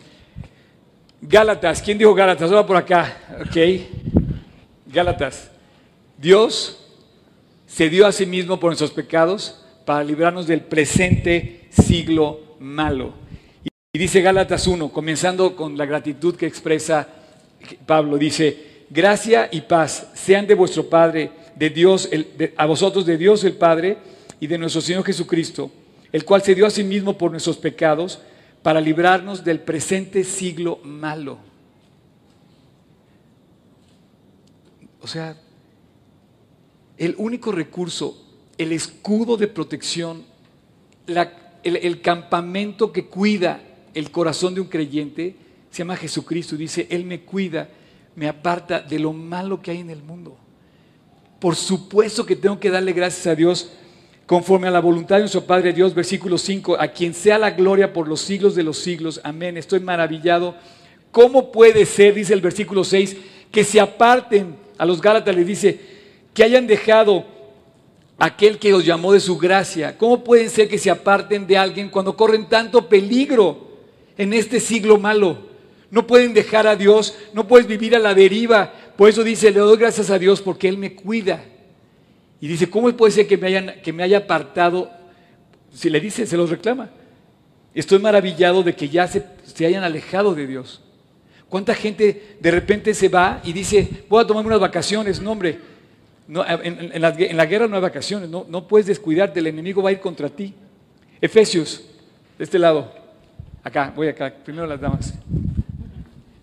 [1.20, 2.52] Gálatas, ¿quién dijo Gálatas?
[2.52, 3.57] Va por acá, ok.
[4.87, 5.50] Gálatas.
[6.16, 6.78] Dios
[7.66, 13.14] se dio a sí mismo por nuestros pecados para librarnos del presente siglo malo.
[13.92, 17.09] Y dice Gálatas 1, comenzando con la gratitud que expresa
[17.87, 22.09] Pablo, dice, gracia y paz sean de vuestro Padre, de Dios,
[22.57, 23.98] a vosotros de Dios el Padre
[24.40, 25.70] y de nuestro Señor Jesucristo,
[26.12, 28.20] el cual se dio a sí mismo por nuestros pecados
[28.62, 31.38] para librarnos del presente siglo malo.
[35.01, 35.37] O sea,
[36.96, 38.24] el único recurso,
[38.59, 40.24] el escudo de protección,
[41.07, 43.62] el, el, campamento que cuida
[43.94, 45.37] el corazón de un creyente,
[45.70, 46.57] se llama Jesucristo.
[46.57, 47.70] Dice, Él me cuida,
[48.18, 50.37] me aparta de lo malo que hay en el mundo.
[51.38, 53.70] Por supuesto que tengo que darle gracias a Dios
[54.26, 57.92] conforme a la voluntad de nuestro Padre Dios, versículo 5, a quien sea la gloria
[57.92, 59.20] por los siglos de los siglos.
[59.22, 59.57] Amén.
[59.57, 60.57] Estoy maravillado.
[61.12, 63.16] ¿Cómo puede ser, dice el versículo 6,
[63.52, 65.81] que se aparten a los Gálatas, les dice,
[66.35, 67.24] que hayan dejado
[68.18, 69.96] aquel que los llamó de su gracia?
[69.96, 73.68] ¿Cómo pueden ser que se aparten de alguien cuando corren tanto peligro
[74.16, 75.47] en este siglo malo?
[75.90, 78.72] No pueden dejar a Dios, no puedes vivir a la deriva.
[78.96, 81.42] Por eso dice, le doy gracias a Dios porque Él me cuida.
[82.40, 84.90] Y dice, ¿cómo puede ser que me, hayan, que me haya apartado?
[85.72, 86.90] Si le dice, se los reclama.
[87.74, 90.83] Estoy maravillado de que ya se, se hayan alejado de Dios.
[91.48, 95.20] ¿Cuánta gente de repente se va y dice, voy a tomarme unas vacaciones?
[95.20, 95.59] No, hombre,
[96.27, 99.92] no, en, la, guerra no hay vacaciones, no, no puedes descuidarte, el enemigo va a
[99.92, 100.55] ir contra ti.
[101.22, 101.88] Efesios,
[102.37, 102.92] de este lado,
[103.64, 105.14] acá, voy acá, primero las damas.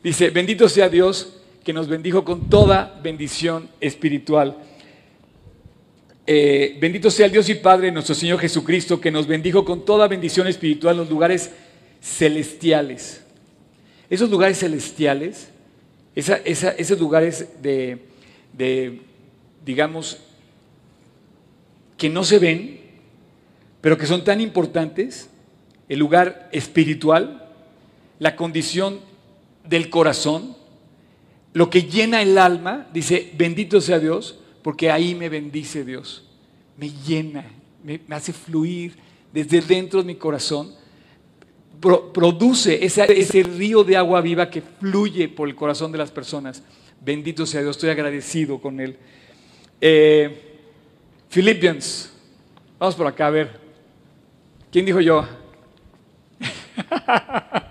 [0.06, 4.56] Dice, bendito sea Dios que nos bendijo con toda bendición espiritual
[6.28, 10.08] eh, bendito sea el Dios y Padre nuestro Señor Jesucristo, que nos bendijo con toda
[10.08, 11.52] bendición espiritual en los lugares
[12.02, 13.24] celestiales.
[14.10, 15.50] Esos lugares celestiales,
[16.16, 18.00] esos lugares de,
[18.54, 19.02] de,
[19.66, 20.20] digamos,
[21.98, 22.80] que no se ven,
[23.82, 25.30] pero que son tan importantes,
[25.90, 27.52] el lugar espiritual,
[28.20, 29.00] la condición
[29.68, 30.56] del corazón,
[31.54, 36.26] lo que llena el alma, dice, bendito sea Dios, porque ahí me bendice Dios,
[36.78, 37.46] me llena,
[37.84, 38.98] me, hace fluir
[39.32, 40.74] desde dentro de mi corazón,
[41.80, 46.64] produce ese, río de agua viva que fluye por el corazón de las personas.
[47.00, 48.98] Bendito sea Dios, estoy agradecido con Él.
[49.80, 50.58] Eh,
[51.30, 52.12] Philippians,
[52.80, 53.60] vamos por acá a ver.
[54.72, 55.26] ¿Quién dijo yo?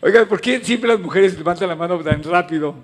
[0.00, 2.74] Oiga, ¿por qué siempre las mujeres levantan la mano tan rápido?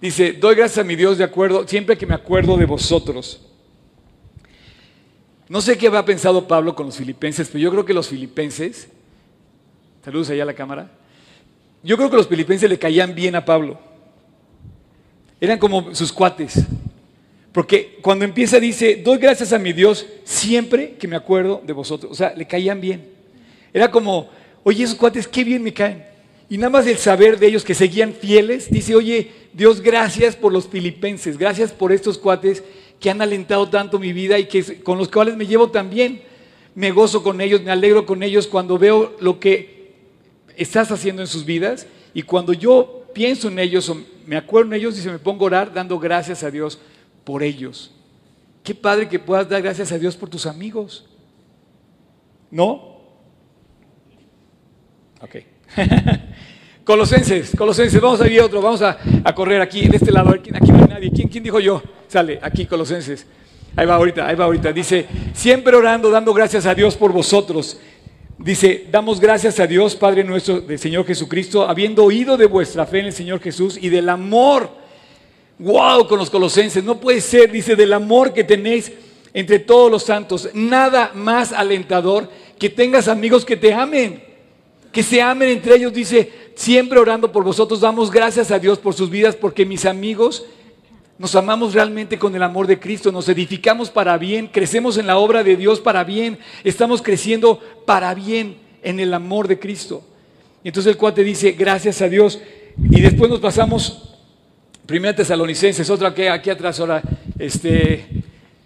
[0.00, 3.40] Dice, doy gracias a mi Dios de acuerdo, siempre que me acuerdo de vosotros.
[5.48, 8.88] No sé qué había pensado Pablo con los filipenses, pero yo creo que los filipenses,
[10.04, 10.90] saludos allá a la cámara,
[11.84, 13.78] yo creo que los filipenses le caían bien a Pablo.
[15.40, 16.64] Eran como sus cuates.
[17.52, 22.10] Porque cuando empieza dice, doy gracias a mi Dios siempre que me acuerdo de vosotros.
[22.10, 23.08] O sea, le caían bien.
[23.72, 24.28] Era como,
[24.64, 26.17] oye, esos cuates, qué bien me caen.
[26.50, 30.52] Y nada más el saber de ellos que seguían fieles, dice, oye, Dios, gracias por
[30.52, 32.62] los filipenses, gracias por estos cuates
[33.00, 36.22] que han alentado tanto mi vida y que, con los cuales me llevo también.
[36.74, 39.94] Me gozo con ellos, me alegro con ellos cuando veo lo que
[40.56, 41.86] estás haciendo en sus vidas.
[42.14, 45.44] Y cuando yo pienso en ellos o me acuerdo en ellos y se me pongo
[45.44, 46.78] a orar dando gracias a Dios
[47.24, 47.92] por ellos.
[48.62, 51.06] Qué padre que puedas dar gracias a Dios por tus amigos.
[52.50, 52.98] ¿No?
[55.20, 55.36] Ok.
[56.88, 58.96] Colosenses, Colosenses, vamos a ir otro, vamos a,
[59.34, 61.10] correr aquí, de este lado, aquí, no hay nadie.
[61.14, 61.82] ¿Quién, ¿Quién dijo yo?
[62.08, 63.26] Sale, aquí, Colosenses.
[63.76, 64.72] Ahí va ahorita, ahí va ahorita.
[64.72, 67.78] Dice, siempre orando, dando gracias a Dios por vosotros.
[68.38, 73.00] Dice, damos gracias a Dios, Padre nuestro, del Señor Jesucristo, habiendo oído de vuestra fe
[73.00, 74.70] en el Señor Jesús y del amor.
[75.58, 78.90] Wow, con los colosenses, no puede ser, dice, del amor que tenéis
[79.34, 80.48] entre todos los santos.
[80.54, 84.22] Nada más alentador que tengas amigos que te amen,
[84.90, 85.92] que se amen entre ellos.
[85.92, 90.44] Dice, siempre orando por vosotros, damos gracias a Dios por sus vidas, porque mis amigos
[91.16, 95.18] nos amamos realmente con el amor de Cristo, nos edificamos para bien, crecemos en la
[95.18, 100.02] obra de Dios para bien, estamos creciendo para bien en el amor de Cristo.
[100.64, 102.40] Y entonces el cuate dice, gracias a Dios.
[102.90, 104.16] Y después nos pasamos,
[104.84, 107.02] primera Tesalonicenses, otra que aquí atrás ahora,
[107.38, 108.04] este,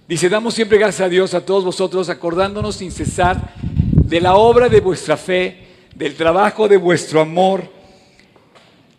[0.09, 4.71] dice, damos siempre gracias a Dios a todos vosotros, acordándonos sin cesar de la obra
[4.71, 5.59] de vuestra fe,
[5.95, 7.82] del trabajo de vuestro amor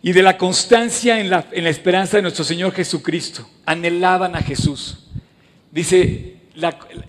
[0.04, 3.48] y de la constancia en la, esperanza de nuestro Señor Jesucristo.
[3.64, 4.98] Anhelaban a Jesús.
[5.70, 6.36] Dice,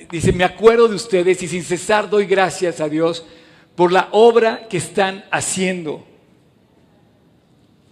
[0.09, 3.25] dice, me acuerdo de ustedes y sin cesar doy gracias a Dios
[3.75, 6.07] por la obra que están haciendo.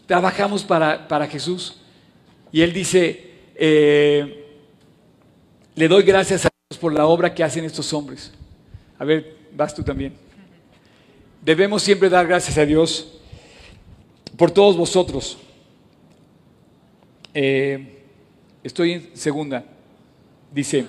[0.06, 1.82] Trabajamos para, para Jesús.
[2.54, 4.48] Y Él dice, eh,
[5.76, 8.32] le doy gracias a Dios por la obra que hacen estos hombres.
[8.98, 10.14] A ver, vas tú también.
[11.42, 13.13] Debemos siempre dar gracias a Dios
[14.38, 15.38] por todos vosotros.
[17.34, 18.04] Eh,
[18.64, 19.66] estoy en segunda.
[20.52, 20.86] Dice,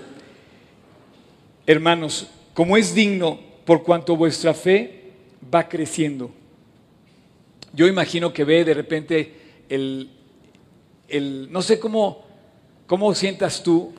[1.67, 5.13] hermanos, como es digno por cuanto vuestra fe
[5.53, 6.31] va creciendo.
[7.73, 9.33] Yo imagino que ve de repente
[9.69, 10.11] el,
[11.09, 12.25] el no sé cómo,
[12.87, 13.93] cómo sientas tú,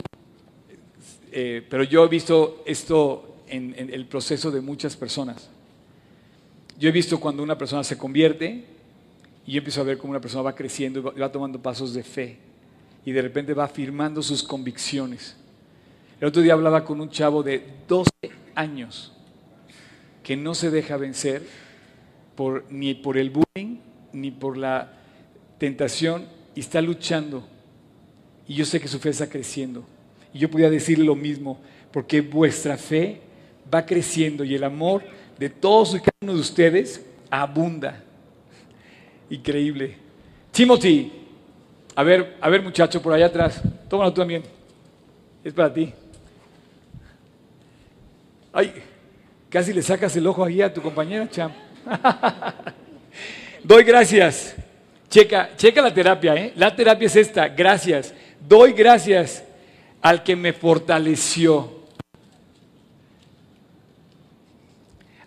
[1.31, 5.49] eh, pero yo he visto esto en el proceso de muchas personas.
[6.79, 8.74] Yo he visto cuando una persona se convierte,
[9.45, 12.03] y yo empiezo a ver cómo una persona va creciendo y va, tomando pasos de
[12.03, 12.37] fe.
[13.05, 15.35] Y de repente va afirmando sus convicciones.
[16.19, 18.09] El otro día hablaba con un chavo de 12
[18.55, 19.11] años
[20.23, 21.43] que no se deja vencer
[22.35, 23.77] por, ni por el bullying
[24.13, 24.93] ni por la
[25.59, 27.47] tentación y está luchando.
[28.47, 29.85] Y yo sé que su fe está creciendo.
[30.33, 31.59] Y yo podía decirle lo mismo,
[31.91, 33.21] porque vuestra fe
[33.71, 35.03] va creciendo y el amor
[35.37, 38.04] de todos y cada uno de ustedes abunda.
[39.29, 39.97] Increíble.
[40.51, 41.11] Timothy,
[41.95, 44.43] a ver, a ver muchacho, por allá atrás, tómalo tú también.
[45.43, 45.93] Es para ti.
[48.51, 48.73] Ay,
[49.49, 51.51] casi le sacas el ojo ahí a tu compañera, cham.
[53.63, 54.55] Doy gracias.
[55.09, 56.53] Checa, checa la terapia, ¿eh?
[56.55, 58.13] La terapia es esta, gracias.
[58.47, 59.43] Doy gracias
[60.01, 61.74] al que me fortaleció.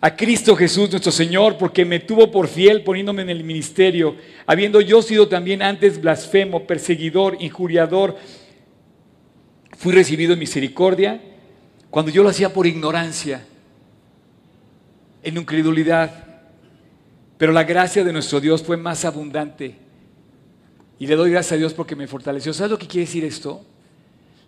[0.01, 4.79] A Cristo Jesús nuestro Señor, porque me tuvo por fiel poniéndome en el ministerio, habiendo
[4.79, 8.15] yo sido también antes blasfemo, perseguidor, injuriador,
[9.77, 11.21] fui recibido en misericordia
[11.89, 13.45] cuando yo lo hacía por ignorancia,
[15.23, 16.25] en incredulidad.
[17.37, 19.75] Pero la gracia de nuestro Dios fue más abundante.
[20.99, 22.53] Y le doy gracias a Dios porque me fortaleció.
[22.53, 23.65] ¿Sabes lo que quiere decir esto?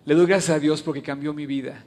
[0.04, 1.82] Le doy gracias a Dios porque cambió mi vida.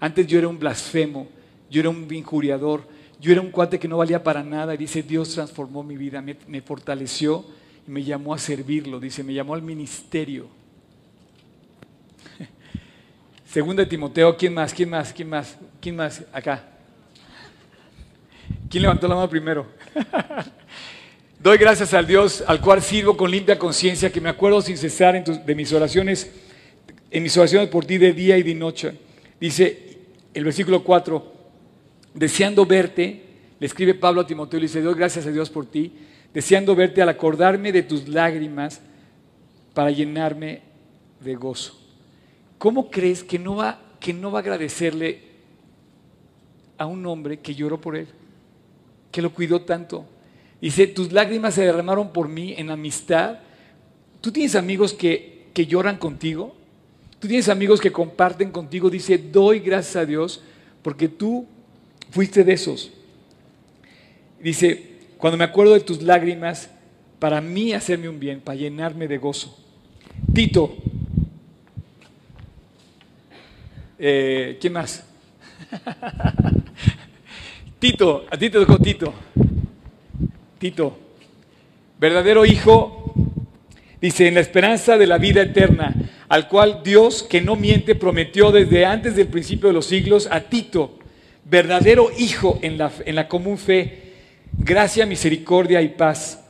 [0.00, 1.28] Antes yo era un blasfemo,
[1.72, 2.86] yo era un injuriador,
[3.18, 4.74] yo era un cuate que no valía para nada.
[4.74, 7.46] Y dice, Dios transformó mi vida, me, fortaleció
[7.88, 9.00] y me llamó a servirlo.
[9.00, 10.48] Dice, me llamó al ministerio.
[13.46, 14.74] Segunda de Timoteo, ¿quién más?
[14.74, 15.14] ¿Quién más?
[15.14, 15.56] ¿Quién más?
[15.80, 16.22] ¿Quién más?
[16.32, 16.62] Acá.
[18.68, 19.66] ¿Quién levantó la mano primero?
[21.42, 25.24] Doy gracias al Dios al cual sirvo con limpia conciencia, que me acuerdo sin cesar
[25.24, 26.30] de mis oraciones,
[27.10, 28.92] en mis oraciones por ti de día y de noche.
[29.40, 29.98] Dice
[30.34, 31.41] el versículo 4,
[32.14, 33.22] deseando verte,
[33.58, 35.92] le escribe Pablo a Timoteo y le dice, doy gracias a Dios por ti,
[36.34, 38.80] deseando verte al acordarme de tus lágrimas
[39.74, 40.62] para llenarme
[41.20, 41.78] de gozo.
[42.58, 45.20] ¿Cómo crees que no va, que no va a agradecerle
[46.78, 48.08] a un hombre que lloró por él,
[49.10, 50.06] que lo cuidó tanto?
[50.60, 53.40] Dice, tus lágrimas se derramaron por mí en amistad.
[54.20, 56.54] ¿Tú tienes amigos que, que lloran contigo?
[57.18, 58.88] ¿Tú tienes amigos que comparten contigo?
[58.90, 60.42] Dice, doy gracias a Dios
[60.82, 61.46] porque tú
[62.12, 62.90] Fuiste de esos.
[64.38, 66.70] Dice, cuando me acuerdo de tus lágrimas,
[67.18, 69.58] para mí hacerme un bien, para llenarme de gozo.
[70.34, 70.76] Tito.
[73.98, 75.06] Eh, ¿Quién más?
[77.78, 79.14] Tito, a ti te tocó Tito.
[80.58, 80.98] Tito,
[81.98, 83.14] verdadero hijo,
[84.02, 85.94] dice, en la esperanza de la vida eterna,
[86.28, 90.40] al cual Dios, que no miente, prometió desde antes del principio de los siglos a
[90.40, 90.98] Tito,
[91.44, 94.12] verdadero hijo en la, en la común fe,
[94.58, 96.44] gracia, misericordia y paz.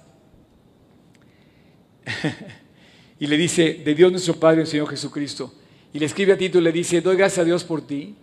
[3.19, 5.53] y le dice, de Dios nuestro Padre, el Señor Jesucristo.
[5.93, 8.15] Y le escribe a Tito y le dice, doy gracias a Dios por ti,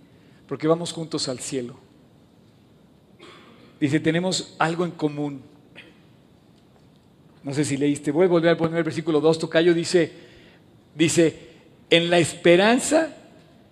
[0.48, 1.80] porque vamos juntos al cielo.
[3.80, 5.42] Dice, tenemos algo en común.
[7.44, 10.12] No sé si leíste, voy a volver a poner el versículo 2, Tocayo dice,
[10.94, 11.48] dice,
[11.90, 13.16] en la esperanza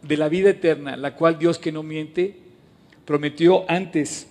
[0.01, 2.46] de la vida eterna, la cual Dios que no miente,
[3.07, 4.27] prometió antes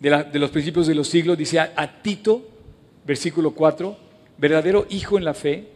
[0.00, 2.44] de, los principios de los siglos, dice a, Tito,
[3.06, 3.96] versículo 4,
[4.36, 5.68] verdadero hijo en la fe,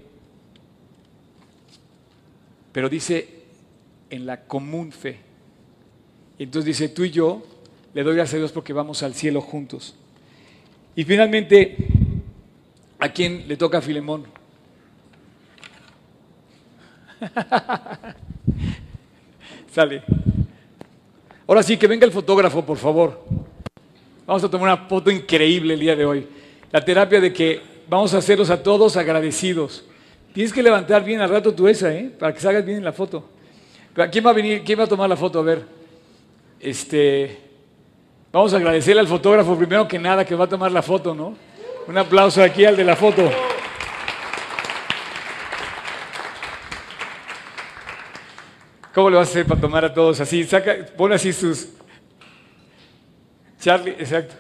[2.73, 3.45] pero dice
[4.11, 5.21] en la común fe.
[6.37, 7.47] Entonces dice, tú y yo
[7.95, 9.95] le doy gracias a Dios porque vamos al cielo juntos.
[10.97, 11.77] Y finalmente,
[12.99, 14.27] ¿a quién le toca a Filemón?
[19.73, 20.03] Sale.
[21.51, 23.25] Ahora sí, que venga el fotógrafo, por favor.
[24.25, 26.25] Vamos a tomar una foto increíble el día de hoy.
[26.71, 29.85] La terapia de que vamos a hacerlos a todos agradecidos.
[30.33, 32.09] Tienes que levantar bien al rato tu esa, ¿eh?
[32.17, 33.25] Para que salgas bien en la foto.
[34.13, 34.63] ¿Quién va a venir?
[34.65, 35.41] ¿Quién va a tomar la foto?
[35.41, 35.65] A ver.
[36.61, 37.37] Este.
[38.31, 41.35] Vamos a agradecerle al fotógrafo primero que nada que va a tomar la foto, ¿no?
[41.89, 43.29] Un aplauso aquí al de la foto.
[48.95, 50.45] ¿Cómo le vas a hacer para tomar a todos así?
[50.45, 51.69] Saca, pon así sus.
[53.61, 54.35] Charlie, exacto.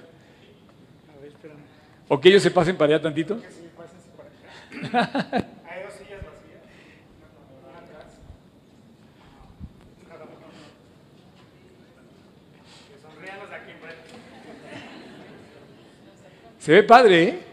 [2.08, 3.40] O que ellos se pasen para allá tantito.
[16.58, 17.49] Se ve padre, ¿eh?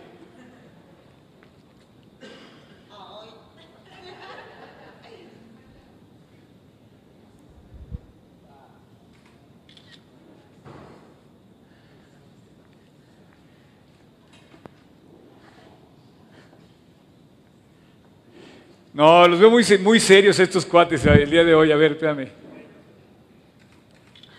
[18.98, 21.72] No, los veo muy, muy serios estos cuates el día de hoy.
[21.72, 22.30] A ver, espérame.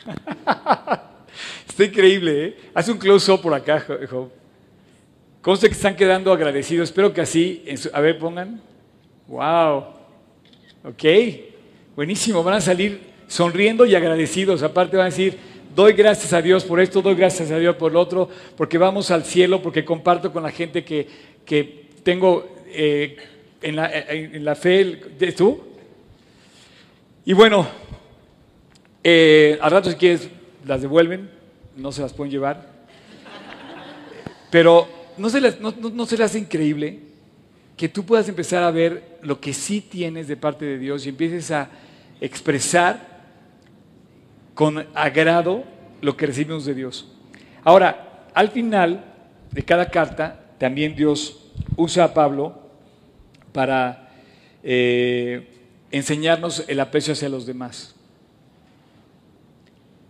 [1.69, 2.57] Está increíble, ¿eh?
[2.75, 4.33] Haz un close-up por acá, Job.
[5.43, 6.89] Conste que están quedando agradecidos.
[6.89, 8.61] Espero que así, a ver, pongan.
[9.29, 9.85] Wow.
[10.83, 11.05] Ok.
[11.95, 12.43] Buenísimo.
[12.43, 14.65] Van a salir sonriendo y agradecidos.
[14.65, 15.39] Aparte van a decir,
[15.73, 19.13] doy gracias a Dios por esto, doy gracias a Dios por lo otro, porque vamos
[19.13, 21.07] al cielo, porque comparto con la gente que,
[21.45, 25.01] que tengo eh, en, la, fe.
[25.19, 25.61] ¿De tú?
[27.25, 27.67] Y bueno,
[29.03, 30.29] eh, al rato si quieres
[30.65, 31.31] las devuelven,
[31.77, 32.79] no se las pueden llevar.
[34.51, 37.01] Pero ¿no se, les, no, se hace increíble
[37.77, 41.11] que tú puedas empezar a ver lo que sí tienes de parte de Dios y
[41.11, 41.69] empieces a
[42.21, 43.19] expresar
[44.55, 45.65] con agrado
[46.01, 47.13] lo que recibimos de Dios?
[47.63, 49.05] Ahora, al final
[49.51, 52.68] de cada carta, también Dios usa a Pablo
[53.59, 54.09] para
[54.63, 55.49] eh,
[55.91, 57.93] enseñarnos el aprecio hacia los demás.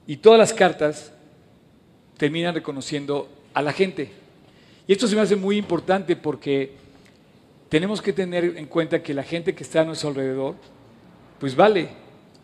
[0.07, 1.15] Y todas las cartas
[2.19, 4.11] terminan reconociendo a la gente.
[4.87, 6.73] Y esto se me hace muy importante porque
[7.71, 10.55] tenemos que tener en cuenta que la gente que está a nuestro alrededor,
[11.41, 11.89] pues vale,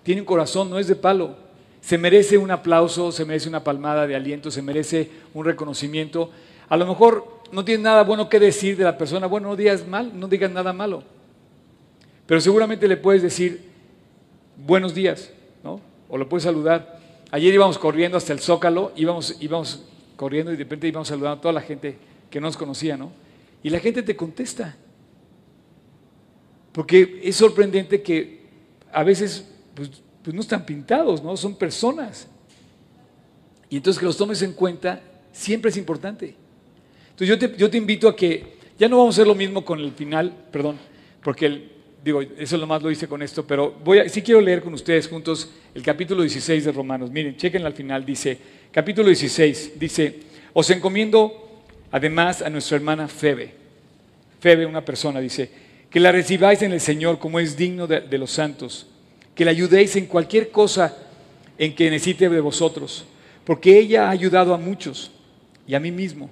[0.05, 1.37] tiene un corazón, no es de palo.
[1.83, 6.31] Se merece un aplauso, se merece una palmada de aliento, se merece un reconocimiento.
[6.67, 9.87] A lo mejor no tiene nada bueno que decir de la persona, bueno, no digas
[9.87, 11.05] mal, no digas nada malo.
[12.27, 13.71] Pero seguramente le puedes decir
[14.57, 15.31] buenos días,
[15.63, 15.81] ¿no?
[16.09, 16.99] O lo puedes saludar.
[17.31, 19.85] Ayer íbamos corriendo hasta el Zócalo, íbamos, íbamos
[20.17, 21.97] corriendo y de repente íbamos saludando a toda la gente
[22.29, 23.13] que no nos conocía, ¿no?
[23.63, 24.77] Y la gente te contesta.
[26.73, 28.43] Porque es sorprendente que
[28.93, 29.91] a veces pues,
[30.23, 31.37] pues, no están pintados, ¿no?
[31.37, 32.27] Son personas.
[33.71, 35.01] Y entonces que los tomes en cuenta
[35.33, 36.37] siempre es importante.
[37.15, 39.65] Entonces yo te, yo te invito a que, ya no vamos a hacer lo mismo
[39.65, 40.79] con el final, perdón,
[41.23, 41.71] porque el,
[42.05, 44.75] digo, eso lo más lo hice con esto, pero voy a, sí quiero leer con
[44.75, 47.11] ustedes juntos el capítulo 16 de Romanos.
[47.11, 48.37] Miren, chequen al final, dice,
[48.71, 50.21] capítulo 16, dice,
[50.53, 51.45] os encomiendo
[51.95, 53.53] Además, a nuestra hermana Febe.
[54.41, 55.49] Febe, una persona, dice,
[55.89, 58.89] que la recibáis en el Señor como es digno de, los santos,
[59.33, 60.97] que la ayudéis en cualquier cosa
[61.57, 63.05] en que necesite de vosotros,
[63.45, 65.13] porque ella ha ayudado a muchos
[65.69, 66.29] y a mí mismo.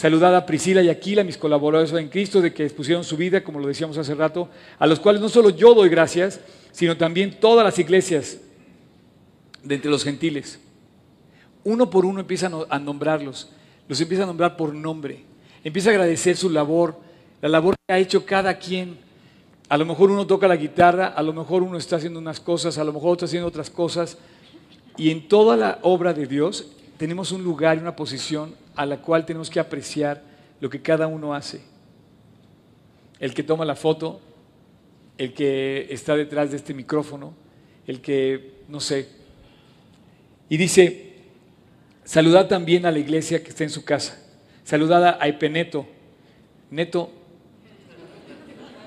[0.00, 3.60] Saludad a Priscila y Aquila, mis colaboradores en Cristo, de que expusieron su vida, como
[3.60, 4.48] lo decíamos hace rato,
[4.78, 6.40] a los cuales no solo yo doy gracias,
[6.72, 8.38] sino también todas las iglesias
[9.62, 10.58] de entre los gentiles.
[11.64, 13.50] Uno por uno empiezan a nombrarlos
[13.88, 15.22] los empieza a nombrar por nombre.
[15.62, 16.96] Empieza a agradecer su labor,
[17.42, 18.96] la labor que ha hecho cada quien.
[19.68, 22.78] A lo mejor uno toca la guitarra, a lo mejor uno está haciendo unas cosas,
[22.78, 24.16] a lo mejor otro está haciendo otras cosas.
[24.96, 28.96] Y en toda la obra de Dios tenemos un lugar y una posición a la
[28.96, 30.22] cual tenemos que apreciar
[30.58, 31.60] lo que cada uno hace.
[33.18, 34.22] El que toma la foto,
[35.18, 37.34] el que está detrás de este micrófono,
[37.86, 39.06] el que, no sé.
[40.48, 41.12] Y dice,
[42.04, 44.18] saludad también a la iglesia que está en su casa.
[44.64, 45.86] Saludad a Epeneto.
[46.70, 47.10] Neto.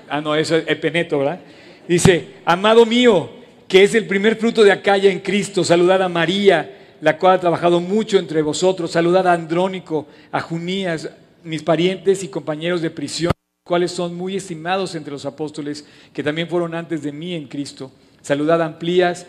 [0.08, 1.38] Ah, no, eso es Epeneto, ¿verdad?
[1.86, 3.30] Dice, amado mío,
[3.68, 5.62] que es el primer fruto de Acaya en Cristo.
[5.62, 8.92] Saludad a María, la cual ha trabajado mucho entre vosotros.
[8.92, 11.10] Saludad a Andrónico, a Junías,
[11.42, 13.30] mis parientes y compañeros de prisión,
[13.62, 15.84] cuales son muy estimados entre los apóstoles,
[16.14, 17.92] que también fueron antes de mí en Cristo.
[18.22, 19.26] Saludad a Amplías,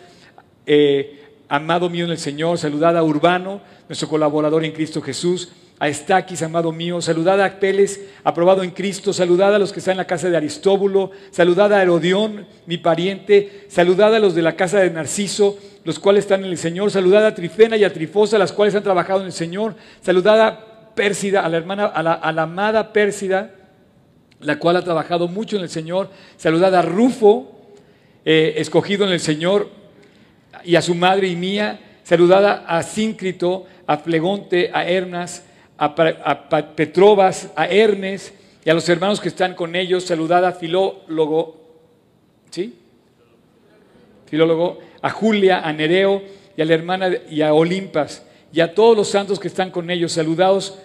[0.64, 2.56] eh, amado mío en el Señor.
[2.56, 3.60] Saludad a Urbano,
[3.90, 9.12] nuestro colaborador en Cristo Jesús a Estaquis, amado mío, saludad a Apeles, aprobado en Cristo,
[9.12, 13.66] saludad a los que están en la casa de Aristóbulo, saludad a Herodión, mi pariente,
[13.68, 17.26] saludad a los de la casa de Narciso, los cuales están en el Señor, saludad
[17.26, 21.44] a Trifena y a Trifosa, las cuales han trabajado en el Señor, saludad a Pérsida,
[21.44, 23.50] a la hermana, a la, amada Pérsida,
[24.40, 26.08] la cual ha trabajado mucho en el Señor,
[26.38, 27.52] saludad a Rufo,
[28.24, 29.68] eh, escogido en el Señor,
[30.64, 35.42] y a su madre y mía, saludad a Síncrito, a Flegonte, a Hernas,
[35.78, 38.32] a, Petrobas, a Hermes
[38.64, 41.56] y a los hermanos que están con ellos, saludad a Filólogo,
[42.50, 42.74] ¿sí?
[44.26, 46.22] Filólogo, a Julia, a Nereo
[46.56, 49.90] y a la hermana y a Olimpas y a todos los santos que están con
[49.90, 50.78] ellos, saludados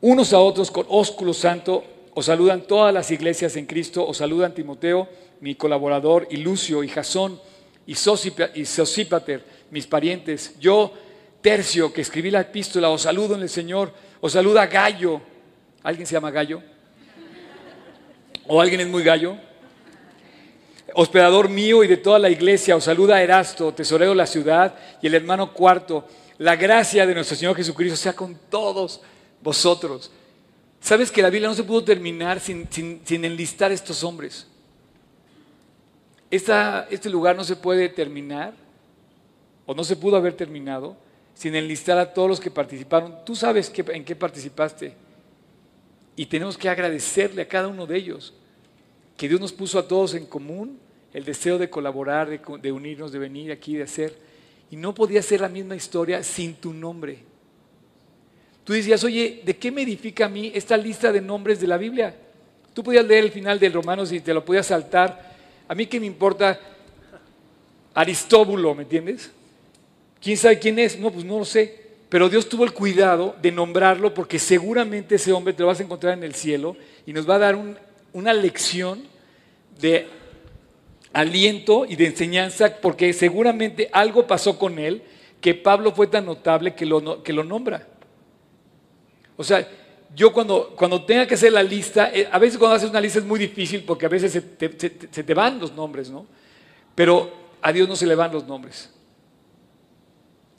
[0.00, 1.84] unos a otros con ósculo santo,
[2.14, 5.08] os saludan todas las iglesias en Cristo, os saludan Timoteo,
[5.40, 7.40] mi colaborador, y Lucio, y Jasón,
[7.86, 10.58] y Sosípater, mis parientes.
[10.58, 10.92] Yo,
[11.40, 13.92] Tercio, que escribí la epístola, os saludo en el Señor,
[14.22, 15.20] os saluda Gallo.
[15.82, 16.62] ¿Alguien se llama Gallo?
[18.46, 19.36] ¿O alguien es muy gallo?
[20.94, 25.08] Hospedador mío y de toda la iglesia, os saluda Erasto, tesorero de la ciudad, y
[25.08, 26.06] el hermano cuarto.
[26.38, 29.00] La gracia de nuestro Señor Jesucristo sea con todos
[29.42, 30.10] vosotros.
[30.80, 32.68] ¿Sabes que la Biblia no se pudo terminar sin,
[33.08, 34.46] enlistar estos hombres?
[36.30, 38.54] este lugar no se puede terminar,
[39.66, 40.96] o no se pudo haber terminado,
[41.34, 43.16] sin enlistar a todos los que participaron.
[43.24, 44.94] Tú sabes en qué participaste.
[46.14, 48.34] Y tenemos que agradecerle a cada uno de ellos,
[49.16, 50.78] que Dios nos puso a todos en común
[51.12, 54.16] el deseo de colaborar, de, unirnos, de venir aquí, de hacer.
[54.70, 57.18] Y no podía ser la misma historia sin tu nombre.
[58.64, 61.76] Tú decías, oye, ¿de qué me edifica a mí esta lista de nombres de la
[61.76, 62.14] Biblia?
[62.72, 65.32] Tú podías leer el final del Romanos y te lo podías saltar.
[65.68, 66.58] A mí qué me importa
[67.94, 69.30] Aristóbulo, ¿me entiendes?
[70.22, 70.98] ¿Quién sabe quién es?
[70.98, 71.82] No, pues no lo sé.
[72.08, 75.82] Pero Dios tuvo el cuidado de nombrarlo porque seguramente ese hombre te lo vas a
[75.82, 77.58] encontrar en el cielo y nos va a dar
[78.12, 79.02] una lección
[79.80, 80.06] de
[81.12, 85.02] aliento y de enseñanza porque seguramente algo pasó con él
[85.40, 87.88] que Pablo fue tan notable que lo, que lo nombra.
[89.36, 89.66] O sea,
[90.14, 93.18] yo cuando, cuando tenga que hacer la lista, eh, a veces cuando haces una lista
[93.18, 94.70] es muy difícil porque a veces se te,
[95.10, 96.26] se te van los nombres, ¿no?
[96.94, 98.90] Pero a Dios no se le van los nombres.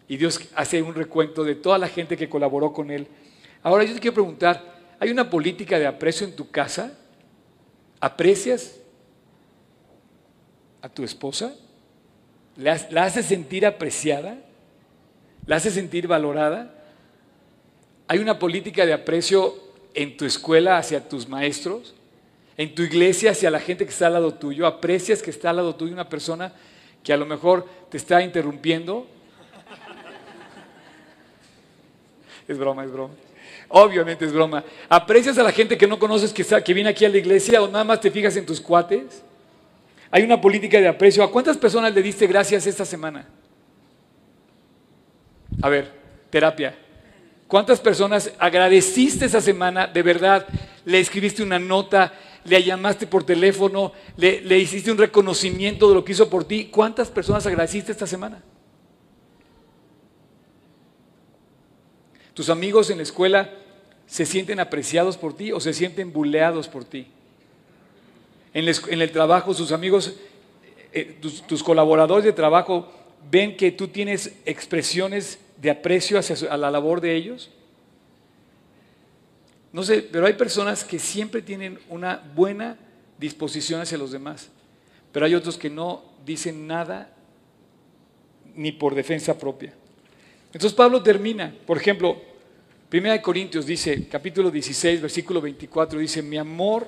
[0.07, 3.07] Y Dios hace un recuento de toda la gente que colaboró con Él.
[3.61, 4.61] Ahora yo te quiero preguntar,
[4.99, 6.97] ¿hay una política de aprecio en tu casa?
[7.99, 8.79] ¿Aprecias
[10.81, 11.55] a tu esposa?
[12.57, 12.73] ¿La,
[13.03, 14.37] haces sentir apreciada?
[15.45, 16.73] ¿La haces sentir valorada?
[18.07, 19.55] ¿Hay una política de aprecio
[19.93, 21.95] en tu escuela hacia tus maestros?
[22.57, 24.67] ¿En tu iglesia hacia la gente que está al lado tuyo?
[24.67, 26.53] ¿Aprecias que está al lado tuyo una persona
[27.03, 29.07] que a lo mejor te está interrumpiendo
[32.47, 33.13] Es broma, es broma.
[33.69, 34.63] Obviamente es broma.
[34.89, 37.67] ¿Aprecias a la gente que no conoces que, que viene aquí a la iglesia o
[37.67, 39.23] nada más te fijas en tus cuates?
[40.11, 41.23] Hay una política de aprecio.
[41.23, 43.25] ¿A cuántas personas le diste gracias esta semana?
[45.61, 45.91] A ver,
[46.29, 46.77] terapia.
[47.47, 50.45] ¿Cuántas personas agradeciste esa semana de verdad?
[50.85, 52.13] Le escribiste una nota,
[52.45, 56.69] le llamaste por teléfono, le, le hiciste un reconocimiento de lo que hizo por ti.
[56.71, 58.41] ¿Cuántas personas agradeciste esta semana?
[62.33, 63.51] ¿Tus amigos en la escuela
[64.07, 67.07] se sienten apreciados por ti o se sienten buleados por ti?
[68.53, 68.67] En,
[69.01, 70.15] el trabajo, sus amigos,
[70.91, 72.91] eh, tus, colaboradores de trabajo
[73.31, 77.49] ven que tú tienes expresiones de aprecio hacia la labor de ellos.
[79.71, 82.77] No sé, pero hay personas que siempre tienen una buena
[83.17, 84.49] disposición hacia los demás,
[85.11, 87.11] pero hay otros que no dicen nada
[88.55, 89.73] ni por defensa propia.
[90.53, 92.21] Entonces Pablo termina, por ejemplo,
[92.87, 96.87] Primera de Corintios dice, capítulo 16, versículo 24, dice, mi amor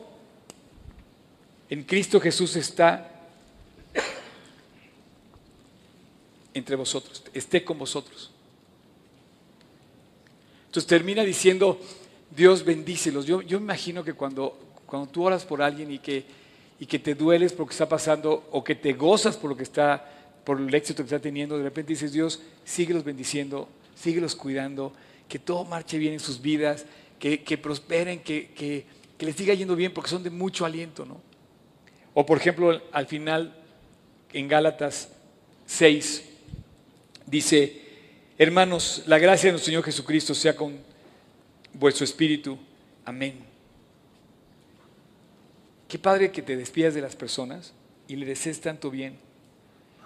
[1.68, 3.12] en Cristo Jesús está
[6.54, 8.30] entre vosotros, esté con vosotros.
[10.68, 11.82] Entonces termina diciendo,
[12.30, 13.26] Dios bendícelos.
[13.26, 16.24] Yo, yo imagino que cuando, cuando tú oras por alguien y que,
[16.80, 19.58] y que te dueles por lo que está pasando o que te gozas por lo
[19.58, 20.15] que está,
[20.46, 24.94] por el éxito que está teniendo, de repente dices, Dios, síguelos bendiciendo, síguelos cuidando,
[25.28, 26.86] que todo marche bien en sus vidas,
[27.20, 28.86] que, prosperen, que, que,
[29.18, 31.20] que les siga yendo bien porque son de mucho aliento, ¿no?
[32.14, 33.56] O por ejemplo, al final,
[34.32, 35.10] en Gálatas
[35.66, 36.24] 6,
[37.26, 37.82] dice,
[38.38, 40.78] hermanos, la gracia de nuestro Señor Jesucristo sea con
[41.74, 42.58] vuestro espíritu.
[43.04, 43.40] Amén.
[45.88, 47.74] Qué padre que te despidas de las personas
[48.08, 49.18] y le desees tanto bien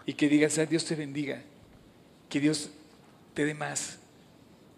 [0.10, 1.40] y que digas, a Dios te bendiga,
[2.30, 2.72] que Dios
[3.36, 4.00] te dé más,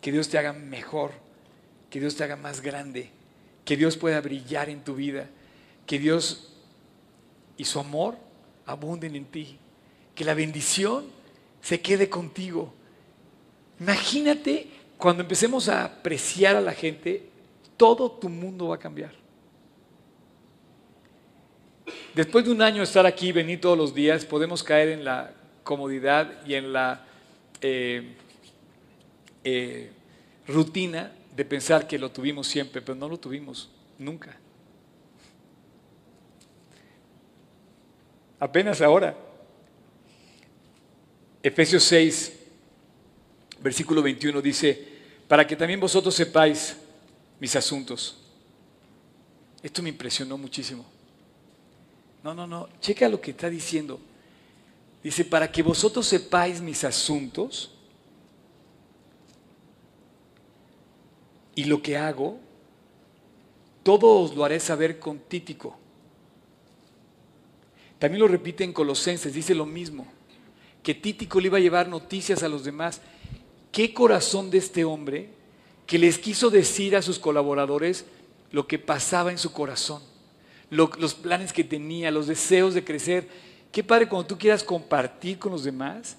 [0.01, 1.13] que Dios te haga mejor,
[1.89, 3.11] que Dios te haga más grande,
[3.63, 5.29] que Dios pueda brillar en tu vida,
[5.85, 6.51] que Dios
[7.55, 8.17] y su amor
[8.65, 9.57] abunden en ti.
[10.15, 11.05] Que la bendición
[11.61, 12.73] se quede contigo.
[13.79, 14.67] Imagínate
[14.97, 17.29] cuando empecemos a apreciar a la gente,
[17.77, 19.13] todo tu mundo va a cambiar.
[22.13, 26.45] Después de un año estar aquí, venir todos los días, podemos caer en la comodidad
[26.45, 27.05] y en la
[27.61, 28.15] eh,
[29.43, 29.91] eh,
[30.47, 34.37] rutina de pensar que lo tuvimos siempre, pero no lo tuvimos nunca.
[38.41, 39.15] apenas ahora.
[41.43, 42.33] Efesios 6,
[43.61, 44.87] versículo 21 dice,
[45.27, 46.75] para que también vosotros sepáis
[47.39, 48.17] mis asuntos.
[49.63, 50.85] Esto me impresionó muchísimo.
[52.23, 53.99] No, no, no, checa lo que está diciendo.
[55.03, 57.71] Dice, para que vosotros sepáis mis asuntos
[61.55, 62.39] y lo que hago,
[63.83, 65.81] todo os lo haré saber con Títico
[68.01, 70.07] también lo repite en Colosenses, dice lo mismo,
[70.81, 72.99] que Títico le iba a llevar noticias a los demás.
[73.71, 75.29] ¿Qué corazón de este hombre
[75.85, 78.05] que les quiso decir a sus colaboradores
[78.49, 80.01] lo que pasaba en su corazón?
[80.71, 83.27] Los planes que tenía, los deseos de crecer.
[83.71, 86.17] Qué padre cuando tú quieras compartir con los demás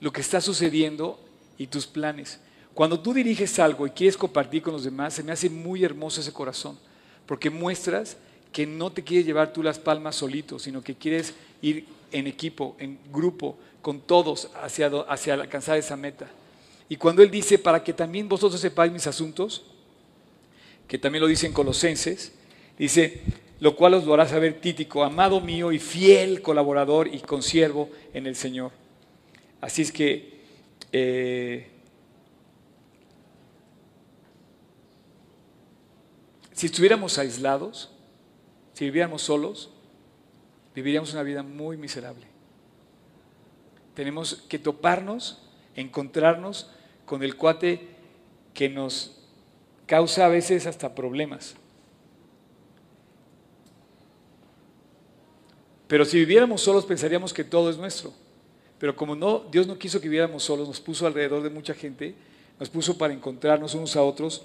[0.00, 1.18] lo que está sucediendo
[1.56, 2.38] y tus planes.
[2.74, 6.20] Cuando tú diriges algo y quieres compartir con los demás, se me hace muy hermoso
[6.20, 6.78] ese corazón,
[7.26, 8.16] porque muestras
[8.52, 12.76] que no te quieres llevar tú las palmas solito, sino que quieres ir en equipo,
[12.78, 16.28] en grupo, con todos hacia, hacia alcanzar esa meta.
[16.88, 19.64] Y cuando Él dice, para que también vosotros sepáis mis asuntos,
[20.86, 22.32] que también lo dice en Colosenses,
[22.78, 23.22] dice,
[23.60, 28.26] lo cual os lo hará saber Títico, amado mío y fiel colaborador y consiervo en
[28.26, 28.70] el Señor.
[29.60, 30.40] Así es que
[30.92, 31.68] eh,
[36.52, 37.90] si estuviéramos aislados,
[38.74, 39.70] si viviéramos solos,
[40.74, 42.26] viviríamos una vida muy miserable.
[43.94, 45.42] Tenemos que toparnos,
[45.74, 46.70] encontrarnos
[47.04, 47.88] con el cuate
[48.54, 49.16] que nos
[49.86, 51.56] causa a veces hasta problemas.
[55.88, 58.12] Pero si viviéramos solos pensaríamos que todo es nuestro.
[58.78, 62.14] Pero como no, Dios no quiso que viviéramos solos, nos puso alrededor de mucha gente,
[62.60, 64.42] nos puso para encontrarnos unos a otros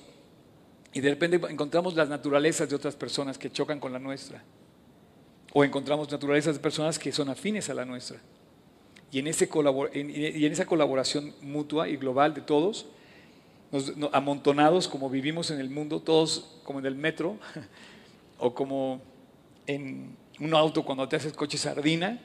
[0.93, 4.43] y de repente encontramos las naturalezas de otras personas que chocan con la nuestra.
[5.51, 8.19] O encontramos naturalezas de personas que son afines a la nuestra.
[9.11, 9.47] Y en, ese
[9.93, 12.87] y en esa colaboración mutua y global de todos,
[14.11, 17.37] amontonados como vivimos en el mundo, todos como en el metro,
[18.39, 19.01] o como
[19.67, 22.19] en un auto cuando te haces coche sardina,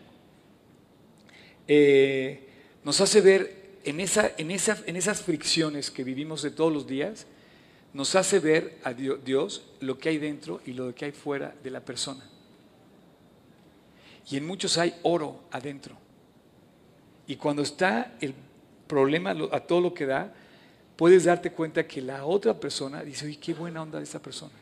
[1.66, 2.48] eh,
[2.84, 6.86] nos hace ver en, esa, en, esa, en esas fricciones que vivimos de todos los
[6.86, 7.26] días,
[7.92, 11.70] nos hace ver a Dios lo que hay dentro y lo que hay fuera de
[11.70, 12.28] la persona.
[14.30, 15.96] Y en muchos hay oro adentro.
[17.26, 18.34] Y cuando está el
[18.86, 20.34] problema a todo lo que da,
[20.96, 24.52] puedes darte cuenta que la otra persona dice, oye, qué buena onda de esa persona.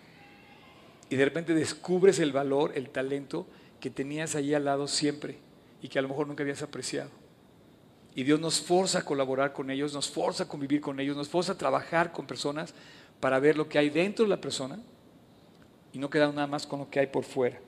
[1.08, 3.46] Y de repente descubres el valor, el talento
[3.80, 5.38] que tenías ahí al lado siempre
[5.82, 7.10] y que a lo mejor nunca habías apreciado.
[8.14, 11.28] Y Dios nos forza a colaborar con ellos, nos forza a convivir con ellos, nos
[11.28, 12.74] forza a trabajar con personas
[13.20, 14.78] para ver lo que hay dentro de la persona
[15.92, 17.58] y no quedar nada más con lo que hay por fuera.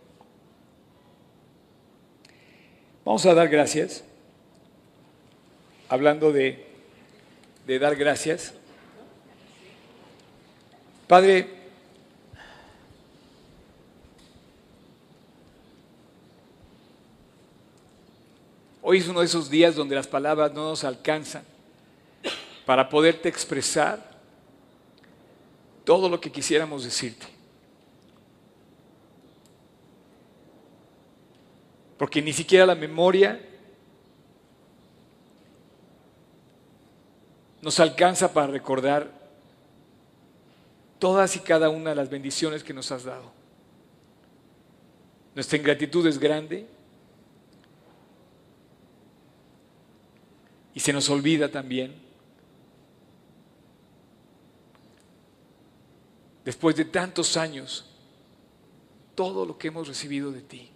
[3.05, 4.05] Vamos a dar gracias,
[5.89, 6.67] hablando de,
[7.67, 8.55] de dar gracias.
[11.07, 11.58] Padre,
[18.91, 21.43] hoy es uno de esos días donde las palabras no nos alcanzan
[22.65, 24.19] para poderte expresar
[25.85, 27.27] todo lo que quisiéramos decirte.
[31.99, 33.39] Porque ni siquiera la memoria
[37.61, 39.13] nos alcanza para recordar
[40.99, 43.33] todas y cada una de las bendiciones que nos has dado.
[45.35, 46.78] Nuestra ingratitud es grande
[50.79, 51.93] y se nos olvida también,
[56.45, 57.85] después de tantos años,
[59.17, 60.71] todo lo que hemos recibido de ti.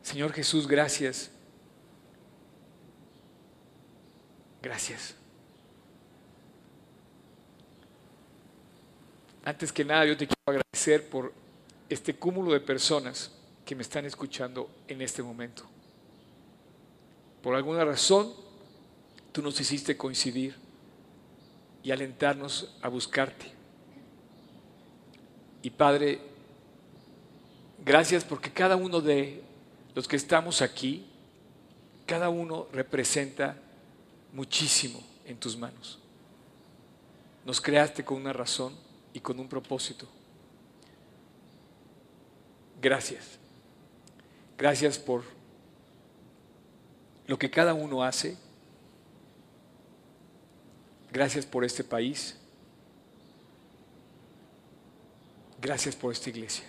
[0.00, 1.30] Señor Jesús, gracias.
[4.62, 5.14] Gracias.
[9.44, 11.34] Antes que nada, yo te quiero agradecer por
[11.90, 13.30] este cúmulo de personas
[13.66, 15.68] que me están escuchando en este momento.
[17.42, 18.32] Por alguna razón,
[19.32, 20.56] tú nos hiciste coincidir
[21.82, 23.46] y alentarnos a buscarte.
[25.62, 26.20] Y Padre,
[27.84, 29.42] gracias porque cada uno de
[29.94, 31.06] los que estamos aquí,
[32.06, 33.56] cada uno representa
[34.32, 35.98] muchísimo en tus manos.
[37.44, 38.74] Nos creaste con una razón
[39.12, 40.06] y con un propósito.
[42.80, 43.38] Gracias.
[44.56, 45.37] Gracias por
[47.28, 48.36] lo que cada uno hace.
[51.12, 52.36] Gracias por este país.
[55.60, 56.64] Gracias por esta iglesia.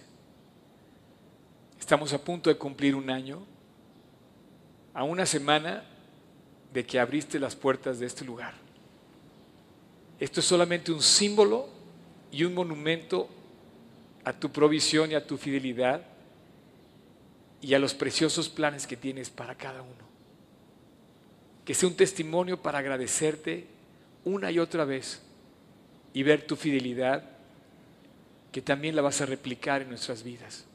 [1.80, 3.42] Estamos a punto de cumplir un año,
[4.94, 5.86] a una semana
[6.74, 8.54] de que abriste las puertas de este lugar.
[10.20, 11.70] Esto es solamente un símbolo
[12.32, 13.30] y un monumento
[14.26, 16.02] a tu provisión y a tu fidelidad
[17.62, 20.09] y a los preciosos planes que tienes para cada uno.
[21.70, 23.68] Que sea un testimonio para agradecerte
[24.26, 25.22] una y otra vez
[26.16, 27.24] y ver tu fidelidad
[28.52, 30.66] que también la vas a replicar en nuestras vidas.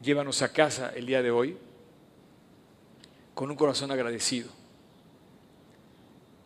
[0.00, 1.58] Llévanos a casa el día de hoy
[3.34, 4.50] con un corazón agradecido.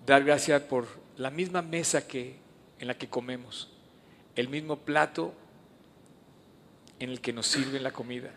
[0.05, 2.39] Dar gracias por la misma mesa que,
[2.81, 3.71] en la que comemos,
[4.35, 5.33] el mismo plato
[6.99, 8.33] en el que nos sirven la comida,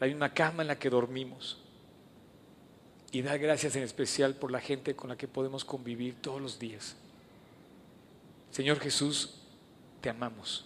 [0.00, 1.58] la misma cama en la que dormimos.
[3.12, 6.58] Y dar gracias en especial por la gente con la que podemos convivir todos los
[6.58, 6.96] días.
[8.50, 9.34] Señor Jesús,
[10.00, 10.64] te amamos.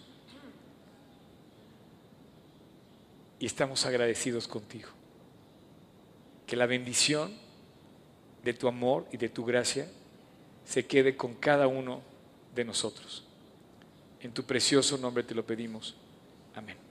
[3.39, 4.89] Y estamos agradecidos contigo
[6.47, 7.33] que la bendición
[8.43, 9.89] de tu amor y de tu gracia
[10.63, 12.01] se quede con cada uno
[12.53, 13.23] de nosotros.
[14.21, 15.95] En tu precioso nombre te lo pedimos.
[16.55, 16.84] Amén.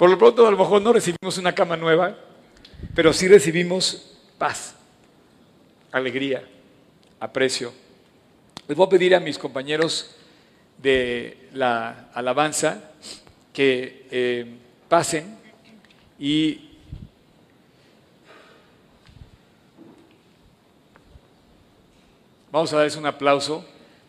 [0.00, 2.16] Por lo pronto a lo mejor no recibimos una cama nueva,
[2.94, 4.74] pero sí recibimos paz,
[5.92, 6.42] alegría,
[7.20, 7.70] aprecio.
[8.66, 10.16] Les voy a pedir a mis compañeros
[10.78, 12.92] de la alabanza
[13.52, 14.46] que eh,
[14.88, 15.36] pasen
[16.18, 16.78] y
[22.50, 23.66] vamos a darles un aplauso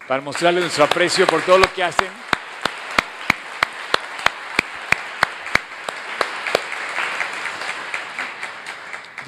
[0.07, 2.30] para mostrarles nuestro aprecio por todo lo que hacen.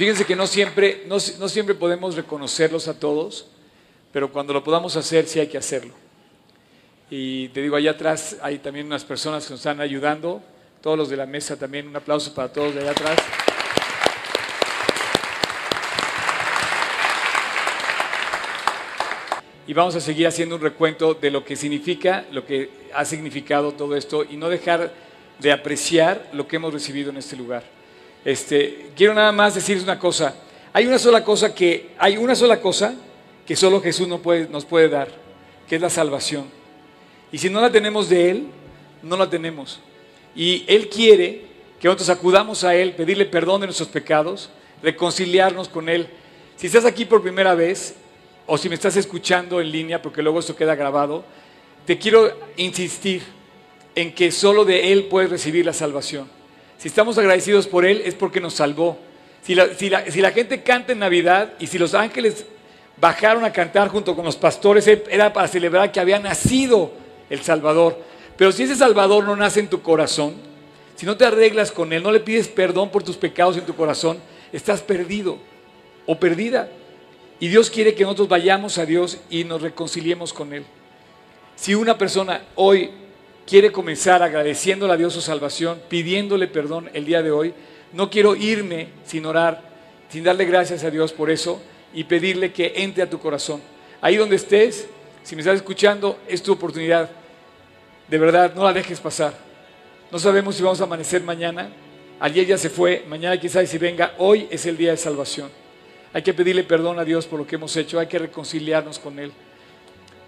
[0.03, 3.45] Fíjense que no siempre, no, no siempre podemos reconocerlos a todos,
[4.11, 5.93] pero cuando lo podamos hacer, sí hay que hacerlo.
[7.09, 10.43] Y te digo, allá atrás hay también unas personas que nos están ayudando.
[10.81, 13.17] Todos los de la mesa también, un aplauso para todos de allá atrás.
[19.65, 23.71] Y vamos a seguir haciendo un recuento de lo que significa, lo que ha significado
[23.71, 24.91] todo esto y no dejar
[25.39, 27.82] de apreciar lo que hemos recibido en este lugar.
[28.25, 30.35] Este, quiero nada más decirles una cosa.
[30.71, 32.95] Hay una sola cosa que, hay una sola cosa
[33.45, 35.09] que solo Jesús nos puede dar,
[35.67, 36.45] que es la salvación.
[37.31, 38.47] Y si no la tenemos de Él,
[39.01, 39.79] no la tenemos.
[40.35, 41.41] Y Él quiere
[41.79, 44.49] que nosotros acudamos a Él, pedirle perdón de nuestros pecados,
[44.81, 46.07] reconciliarnos con Él.
[46.55, 47.95] Si estás aquí por primera vez,
[48.45, 51.25] o si me estás escuchando en línea, porque luego esto queda grabado,
[51.85, 53.23] te quiero insistir
[53.95, 56.29] en que solo de Él puedes recibir la salvación.
[56.83, 58.97] Si estamos agradecidos por Él es porque nos salvó.
[59.41, 62.45] Si la, si la, si la gente canta en Navidad y si los ángeles
[62.99, 66.91] bajaron a cantar junto con los pastores, era para celebrar que había nacido
[67.29, 67.97] el Salvador.
[68.35, 70.33] Pero si ese Salvador no nace en tu corazón,
[70.97, 73.75] si no te arreglas con Él, no le pides perdón por tus pecados en tu
[73.77, 74.17] corazón,
[74.51, 75.37] estás perdido
[76.05, 76.67] o perdida.
[77.39, 80.65] Y Dios quiere que nosotros vayamos a Dios y nos reconciliemos con Él.
[81.55, 82.89] Si una persona hoy
[83.45, 87.53] quiere comenzar agradeciéndole a Dios su salvación, pidiéndole perdón el día de hoy,
[87.93, 89.61] No quiero irme sin orar,
[90.09, 91.61] sin darle gracias a Dios por eso
[91.93, 93.61] y pedirle que entre a tu corazón.
[94.01, 94.87] Ahí donde estés,
[95.21, 97.09] si me estás escuchando, es tu oportunidad.
[98.07, 99.33] De verdad, no la dejes pasar.
[100.11, 101.69] No sabemos si vamos a amanecer mañana.
[102.19, 104.15] Ayer ya se fue, mañana quizás si venga.
[104.17, 105.49] Hoy es el día de salvación.
[106.13, 109.19] Hay que pedirle perdón a Dios por lo que hemos hecho, hay que reconciliarnos con
[109.19, 109.31] Él.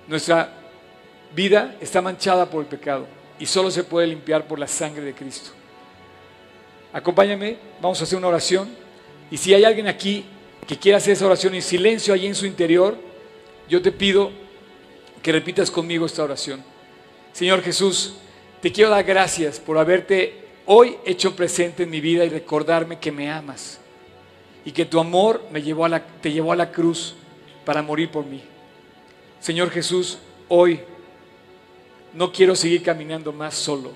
[0.08, 0.65] Nuestra
[1.36, 3.06] vida está manchada por el pecado
[3.38, 5.52] y solo se puede limpiar por la sangre de Cristo.
[6.94, 8.70] Acompáñame, vamos a hacer una oración.
[9.30, 10.24] Y si hay alguien aquí
[10.66, 12.98] que quiera hacer esa oración en silencio allí en su interior,
[13.68, 14.32] yo te pido
[15.22, 16.64] que repitas conmigo esta oración.
[17.34, 18.16] Señor Jesús,
[18.62, 23.12] te quiero dar gracias por haberte hoy hecho presente en mi vida y recordarme que
[23.12, 23.80] me amas
[24.64, 27.16] y que tu amor me llevó a la, te llevó a la cruz
[27.66, 28.42] para morir por mí.
[29.40, 30.18] Señor Jesús,
[30.48, 30.80] hoy
[32.16, 33.92] no quiero seguir caminando más solo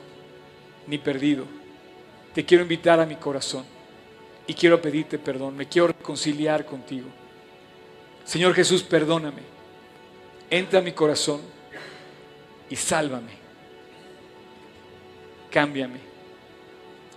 [0.88, 1.46] ni perdido.
[2.34, 3.66] Te quiero invitar a mi corazón
[4.46, 5.56] y quiero pedirte perdón.
[5.56, 7.08] Me quiero reconciliar contigo.
[8.26, 9.42] Señor Jesús, perdóname.
[10.50, 11.42] Entra a mi corazón
[12.70, 13.32] y sálvame.
[15.50, 16.10] Cámbiame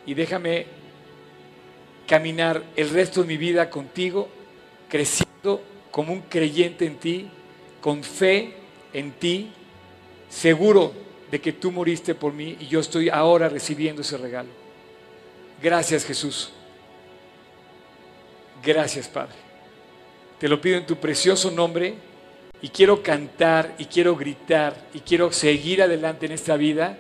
[0.07, 0.67] y déjame
[2.07, 4.29] caminar el resto de mi vida contigo,
[4.89, 7.29] creciendo como un creyente en ti,
[7.81, 8.55] con fe
[8.93, 9.53] en ti,
[10.33, 10.93] seguro
[11.31, 14.49] de que tú moriste por mí y yo estoy ahora recibiendo ese regalo.
[15.63, 16.51] Gracias Jesús.
[18.63, 19.35] Gracias Padre.
[20.39, 21.95] Te lo pido en tu precioso nombre
[22.61, 26.99] y quiero cantar y quiero gritar y quiero seguir adelante en esta vida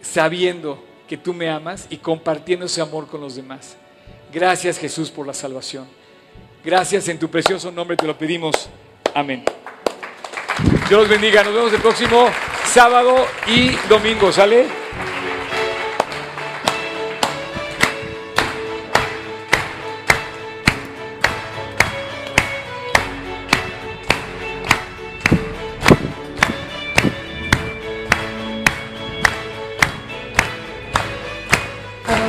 [0.00, 3.76] sabiendo que tú me amas y compartiendo ese amor con los demás.
[4.32, 5.86] Gracias Jesús por la salvación.
[6.64, 8.68] Gracias en tu precioso nombre te lo pedimos.
[9.14, 9.44] Amén.
[10.88, 11.42] Dios los bendiga.
[11.42, 12.28] Nos vemos el próximo
[12.64, 14.32] sábado y domingo.
[14.32, 14.82] ¿Sale?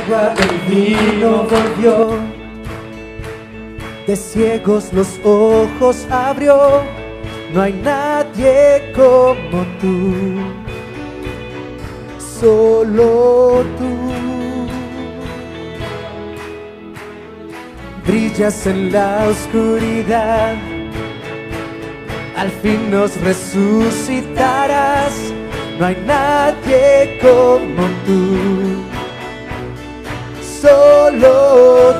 [0.06, 2.18] agua del vino volvió,
[4.06, 6.82] de ciegos los ojos abrió,
[7.54, 10.12] no hay nadie como tú,
[12.18, 13.94] solo tú.
[18.04, 20.56] Brillas en la oscuridad,
[22.36, 25.14] al fin nos resucitarás,
[25.78, 28.82] no hay nadie como tú.
[30.60, 31.94] Solo